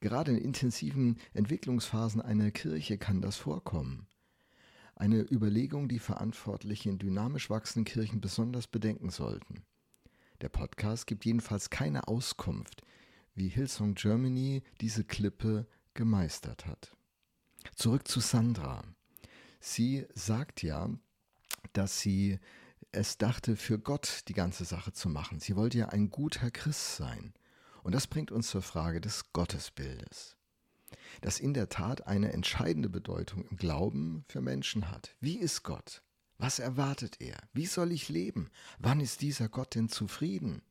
Gerade 0.00 0.32
in 0.32 0.38
intensiven 0.38 1.18
Entwicklungsphasen 1.32 2.20
einer 2.20 2.50
Kirche 2.50 2.98
kann 2.98 3.20
das 3.20 3.36
vorkommen. 3.36 4.08
Eine 4.96 5.20
Überlegung, 5.30 5.88
die 5.88 6.00
Verantwortliche 6.00 6.90
in 6.90 6.98
dynamisch 6.98 7.50
wachsenden 7.50 7.84
Kirchen 7.84 8.20
besonders 8.20 8.66
bedenken 8.66 9.10
sollten. 9.10 9.62
Der 10.40 10.48
Podcast 10.48 11.06
gibt 11.06 11.24
jedenfalls 11.24 11.70
keine 11.70 12.08
Auskunft, 12.08 12.82
wie 13.34 13.48
Hillsong 13.48 13.94
Germany 13.94 14.62
diese 14.80 15.04
Klippe 15.04 15.68
gemeistert 15.94 16.66
hat. 16.66 16.96
Zurück 17.76 18.08
zu 18.08 18.18
Sandra. 18.20 18.82
Sie 19.60 20.06
sagt 20.14 20.62
ja, 20.62 20.90
dass 21.74 22.00
sie 22.00 22.40
es 22.92 23.18
dachte, 23.18 23.56
für 23.56 23.78
Gott 23.78 24.24
die 24.28 24.32
ganze 24.32 24.64
Sache 24.64 24.92
zu 24.92 25.08
machen. 25.08 25.38
Sie 25.38 25.54
wollte 25.54 25.78
ja 25.78 25.90
ein 25.90 26.10
guter 26.10 26.50
Christ 26.50 26.96
sein. 26.96 27.34
Und 27.82 27.94
das 27.94 28.06
bringt 28.06 28.32
uns 28.32 28.48
zur 28.48 28.62
Frage 28.62 29.00
des 29.00 29.32
Gottesbildes, 29.32 30.36
das 31.20 31.38
in 31.38 31.54
der 31.54 31.68
Tat 31.68 32.06
eine 32.06 32.32
entscheidende 32.32 32.88
Bedeutung 32.88 33.44
im 33.44 33.56
Glauben 33.56 34.24
für 34.28 34.40
Menschen 34.40 34.90
hat. 34.90 35.14
Wie 35.20 35.38
ist 35.38 35.62
Gott? 35.62 36.02
Was 36.38 36.58
erwartet 36.58 37.20
er? 37.20 37.36
Wie 37.52 37.66
soll 37.66 37.92
ich 37.92 38.08
leben? 38.08 38.50
Wann 38.78 39.00
ist 39.00 39.20
dieser 39.20 39.48
Gott 39.48 39.74
denn 39.74 39.88
zufrieden? 39.88 40.62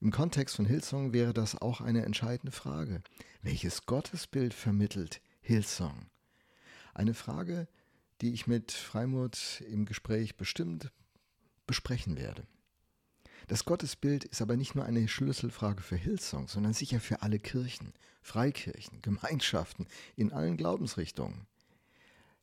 Im 0.00 0.10
Kontext 0.10 0.56
von 0.56 0.66
Hillsong 0.66 1.14
wäre 1.14 1.32
das 1.32 1.60
auch 1.60 1.80
eine 1.80 2.04
entscheidende 2.04 2.52
Frage. 2.52 3.02
Welches 3.42 3.86
Gottesbild 3.86 4.52
vermittelt 4.52 5.22
Hillsong? 5.40 6.10
Eine 6.92 7.14
Frage, 7.14 7.68
die 8.20 8.32
ich 8.32 8.46
mit 8.46 8.72
Freimut 8.72 9.62
im 9.68 9.84
Gespräch 9.84 10.36
bestimmt 10.36 10.90
besprechen 11.66 12.16
werde. 12.16 12.46
Das 13.48 13.64
Gottesbild 13.64 14.24
ist 14.24 14.42
aber 14.42 14.56
nicht 14.56 14.74
nur 14.74 14.84
eine 14.84 15.06
Schlüsselfrage 15.06 15.82
für 15.82 15.96
Hillsong, 15.96 16.48
sondern 16.48 16.72
sicher 16.72 17.00
für 17.00 17.22
alle 17.22 17.38
Kirchen, 17.38 17.92
Freikirchen, 18.22 19.02
Gemeinschaften 19.02 19.86
in 20.16 20.32
allen 20.32 20.56
Glaubensrichtungen. 20.56 21.46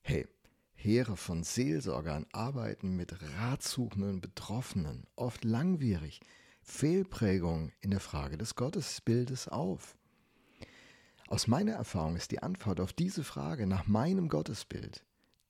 Hey, 0.02 0.28
Heere 0.76 1.18
von 1.18 1.44
Seelsorgern 1.44 2.26
arbeiten 2.32 2.96
mit 2.96 3.16
ratsuchenden 3.40 4.22
Betroffenen, 4.22 5.06
oft 5.16 5.44
langwierig, 5.44 6.22
Fehlprägungen 6.62 7.74
in 7.82 7.92
der 7.92 8.00
Frage 8.00 8.38
des 8.38 8.56
Gottesbildes 8.56 9.50
auf. 9.50 9.98
Aus 11.28 11.48
meiner 11.48 11.74
Erfahrung 11.74 12.16
ist 12.16 12.32
die 12.32 12.44
Antwort 12.44 12.80
auf 12.80 12.94
diese 12.94 13.24
Frage 13.24 13.68
nach 13.68 13.88
meinem 13.88 14.30
Gottesbild 14.30 15.04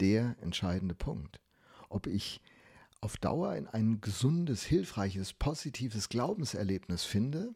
der 0.04 0.36
entscheidende 0.42 0.96
Punkt. 0.96 1.39
Ob 1.88 2.08
ich 2.08 2.42
auf 3.00 3.18
Dauer 3.18 3.56
in 3.56 3.68
ein 3.68 4.02
gesundes, 4.02 4.63
hilfreiches, 4.63 5.34
positives 5.34 6.10
Glaubenserlebnis 6.10 7.06
finde 7.06 7.56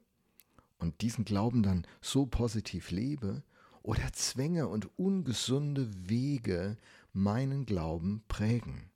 und 0.79 1.01
diesen 1.01 1.25
Glauben 1.25 1.61
dann 1.61 1.85
so 2.01 2.25
positiv 2.25 2.89
lebe, 2.91 3.43
oder 3.83 4.11
Zwänge 4.11 4.67
und 4.67 4.89
ungesunde 4.99 6.09
Wege 6.09 6.77
meinen 7.13 7.65
Glauben 7.65 8.21
prägen. 8.27 8.89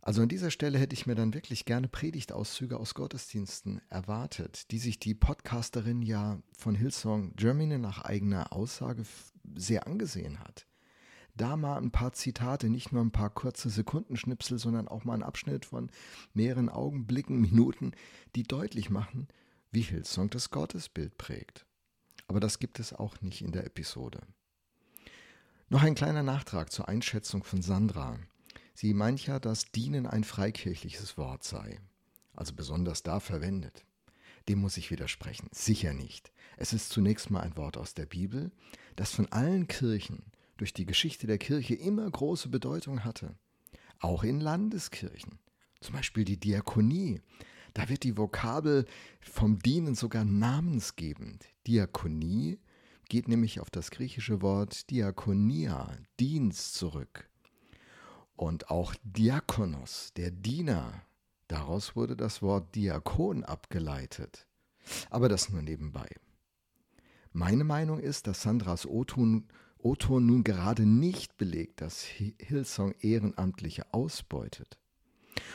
Also 0.00 0.22
an 0.22 0.28
dieser 0.30 0.50
Stelle 0.50 0.78
hätte 0.78 0.94
ich 0.94 1.06
mir 1.06 1.14
dann 1.14 1.34
wirklich 1.34 1.66
gerne 1.66 1.88
Predigtauszüge 1.88 2.78
aus 2.78 2.94
Gottesdiensten 2.94 3.82
erwartet, 3.90 4.70
die 4.70 4.78
sich 4.78 4.98
die 4.98 5.14
Podcasterin 5.14 6.00
ja 6.00 6.40
von 6.52 6.74
Hillsong 6.74 7.36
Germany 7.36 7.76
nach 7.76 8.04
eigener 8.04 8.54
Aussage 8.54 9.02
sehr 9.54 9.86
angesehen 9.86 10.40
hat 10.40 10.67
da 11.38 11.56
mal 11.56 11.78
ein 11.78 11.90
paar 11.90 12.12
Zitate, 12.12 12.68
nicht 12.68 12.92
nur 12.92 13.02
ein 13.02 13.10
paar 13.10 13.30
kurze 13.30 13.70
Sekundenschnipsel, 13.70 14.58
sondern 14.58 14.88
auch 14.88 15.04
mal 15.04 15.14
ein 15.14 15.22
Abschnitt 15.22 15.64
von 15.64 15.90
mehreren 16.34 16.68
Augenblicken, 16.68 17.40
Minuten, 17.40 17.92
die 18.36 18.42
deutlich 18.42 18.90
machen, 18.90 19.28
wie 19.70 19.82
Hillsong 19.82 20.30
das 20.30 20.50
Gottesbild 20.50 21.16
prägt. 21.16 21.64
Aber 22.26 22.40
das 22.40 22.58
gibt 22.58 22.78
es 22.78 22.92
auch 22.92 23.20
nicht 23.22 23.40
in 23.42 23.52
der 23.52 23.64
Episode. 23.64 24.20
Noch 25.70 25.82
ein 25.82 25.94
kleiner 25.94 26.22
Nachtrag 26.22 26.72
zur 26.72 26.88
Einschätzung 26.88 27.44
von 27.44 27.62
Sandra. 27.62 28.18
Sie 28.74 28.94
meint 28.94 29.26
ja, 29.26 29.38
dass 29.38 29.70
Dienen 29.72 30.06
ein 30.06 30.24
freikirchliches 30.24 31.18
Wort 31.18 31.44
sei, 31.44 31.80
also 32.34 32.54
besonders 32.54 33.02
da 33.02 33.20
verwendet. 33.20 33.84
Dem 34.48 34.60
muss 34.60 34.76
ich 34.76 34.90
widersprechen. 34.90 35.48
Sicher 35.52 35.92
nicht. 35.92 36.32
Es 36.56 36.72
ist 36.72 36.90
zunächst 36.90 37.30
mal 37.30 37.40
ein 37.40 37.56
Wort 37.56 37.76
aus 37.76 37.94
der 37.94 38.06
Bibel, 38.06 38.50
das 38.96 39.12
von 39.12 39.30
allen 39.30 39.68
Kirchen 39.68 40.32
durch 40.58 40.74
die 40.74 40.84
Geschichte 40.84 41.26
der 41.26 41.38
Kirche 41.38 41.74
immer 41.74 42.08
große 42.08 42.50
Bedeutung 42.50 43.04
hatte. 43.04 43.34
Auch 44.00 44.22
in 44.22 44.40
Landeskirchen. 44.40 45.38
Zum 45.80 45.94
Beispiel 45.94 46.24
die 46.24 46.38
Diakonie. 46.38 47.22
Da 47.74 47.88
wird 47.88 48.02
die 48.02 48.16
Vokabel 48.16 48.84
vom 49.20 49.58
Dienen 49.60 49.94
sogar 49.94 50.24
namensgebend. 50.24 51.46
Diakonie 51.66 52.58
geht 53.08 53.28
nämlich 53.28 53.60
auf 53.60 53.70
das 53.70 53.90
griechische 53.90 54.42
Wort 54.42 54.90
Diakonia, 54.90 55.96
Dienst 56.20 56.74
zurück. 56.74 57.30
Und 58.36 58.70
auch 58.70 58.94
Diakonos, 59.02 60.12
der 60.16 60.30
Diener, 60.30 61.02
daraus 61.48 61.96
wurde 61.96 62.16
das 62.16 62.42
Wort 62.42 62.74
Diakon 62.74 63.44
abgeleitet. 63.44 64.46
Aber 65.10 65.28
das 65.28 65.48
nur 65.48 65.62
nebenbei. 65.62 66.08
Meine 67.32 67.64
Meinung 67.64 68.00
ist, 68.00 68.26
dass 68.26 68.42
Sandras 68.42 68.86
O-Ton 68.86 69.48
Oton 69.80 70.26
nun 70.26 70.44
gerade 70.44 70.86
nicht 70.86 71.36
belegt, 71.36 71.80
dass 71.80 72.02
Hillsong 72.02 72.94
Ehrenamtliche 73.00 73.92
ausbeutet. 73.92 74.78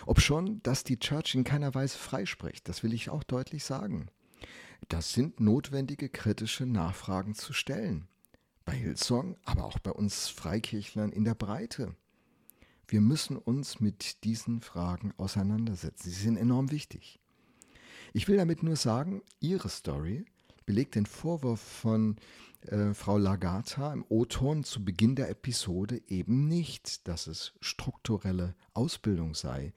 Obschon, 0.05 0.61
dass 0.63 0.83
die 0.83 0.99
Church 0.99 1.35
in 1.35 1.43
keiner 1.43 1.73
Weise 1.75 1.97
freispricht, 1.97 2.67
das 2.69 2.83
will 2.83 2.93
ich 2.93 3.09
auch 3.09 3.23
deutlich 3.23 3.63
sagen. 3.63 4.07
Das 4.89 5.13
sind 5.13 5.39
notwendige 5.39 6.09
kritische 6.09 6.65
Nachfragen 6.65 7.35
zu 7.35 7.53
stellen. 7.53 8.07
Bei 8.65 8.73
Hillsong, 8.73 9.37
aber 9.43 9.65
auch 9.65 9.79
bei 9.79 9.91
uns 9.91 10.29
Freikirchlern 10.29 11.11
in 11.11 11.25
der 11.25 11.35
Breite. 11.35 11.95
Wir 12.87 13.01
müssen 13.01 13.37
uns 13.37 13.79
mit 13.79 14.23
diesen 14.23 14.61
Fragen 14.61 15.13
auseinandersetzen. 15.17 16.09
Sie 16.09 16.21
sind 16.21 16.37
enorm 16.37 16.71
wichtig. 16.71 17.19
Ich 18.13 18.27
will 18.27 18.37
damit 18.37 18.61
nur 18.61 18.75
sagen, 18.75 19.21
Ihre 19.39 19.69
Story 19.69 20.25
belegt 20.65 20.95
den 20.95 21.05
Vorwurf 21.05 21.59
von 21.59 22.17
äh, 22.67 22.93
Frau 22.93 23.17
Lagarta 23.17 23.93
im 23.93 24.05
O-Ton 24.09 24.63
zu 24.63 24.83
Beginn 24.83 25.15
der 25.15 25.29
Episode 25.29 26.01
eben 26.07 26.47
nicht, 26.47 27.07
dass 27.07 27.27
es 27.27 27.53
strukturelle 27.61 28.55
Ausbildung 28.73 29.35
sei, 29.35 29.73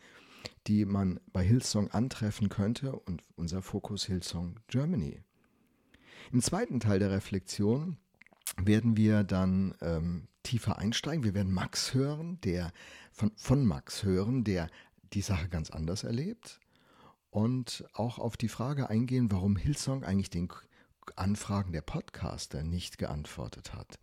die 0.67 0.85
man 0.85 1.21
bei 1.33 1.45
Hillsong 1.45 1.91
antreffen 1.91 2.49
könnte 2.49 2.93
und 2.93 3.23
unser 3.37 3.63
Fokus 3.63 4.05
Hillsong 4.05 4.61
Germany. 4.69 5.23
Im 6.33 6.41
zweiten 6.43 6.81
Teil 6.81 6.99
der 6.99 7.11
Reflexion 7.11 7.99
werden 8.63 8.97
wir 8.97 9.25
dann 9.25 9.75
ähm, 9.81 10.29
tiefer 10.43 10.79
einsteigen. 10.79 11.25
Wir 11.25 11.35
werden 11.35 11.53
Max 11.53 11.95
hören, 11.95 12.41
der 12.43 12.73
von, 13.13 13.33
von 13.37 13.67
Max 13.67 14.05
hören, 14.05 14.45
der 14.45 14.71
die 15.13 15.23
Sache 15.23 15.49
ganz 15.49 15.71
anders 15.71 16.05
erlebt 16.05 16.61
und 17.31 17.85
auch 17.93 18.19
auf 18.19 18.37
die 18.37 18.49
Frage 18.49 18.89
eingehen, 18.89 19.31
warum 19.31 19.57
Hillsong 19.57 20.05
eigentlich 20.05 20.31
den 20.31 20.49
Anfragen 21.17 21.73
der 21.73 21.83
Podcaster 21.83 22.63
nicht 22.63 22.99
geantwortet 22.99 23.75
hat. 23.75 23.99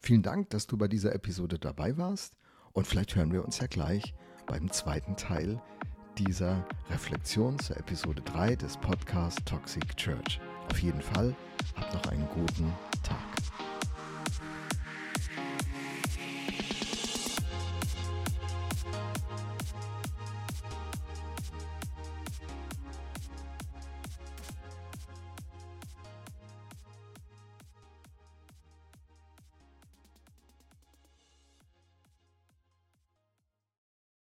Vielen 0.00 0.22
Dank, 0.22 0.50
dass 0.50 0.66
du 0.66 0.76
bei 0.76 0.88
dieser 0.88 1.14
Episode 1.14 1.58
dabei 1.58 1.96
warst 1.96 2.34
und 2.72 2.86
vielleicht 2.86 3.16
hören 3.16 3.32
wir 3.32 3.44
uns 3.44 3.58
ja 3.58 3.66
gleich 3.66 4.14
beim 4.46 4.70
zweiten 4.70 5.16
Teil 5.16 5.62
dieser 6.18 6.66
Reflexion 6.90 7.58
zur 7.58 7.76
Episode 7.76 8.22
3 8.22 8.56
des 8.56 8.76
Podcasts 8.76 9.42
Toxic 9.44 9.96
Church. 9.96 10.40
Auf 10.70 10.78
jeden 10.78 11.00
Fall, 11.02 11.34
habt 11.76 11.94
noch 11.94 12.06
einen 12.12 12.28
guten 12.28 12.72
Tag. 13.02 13.33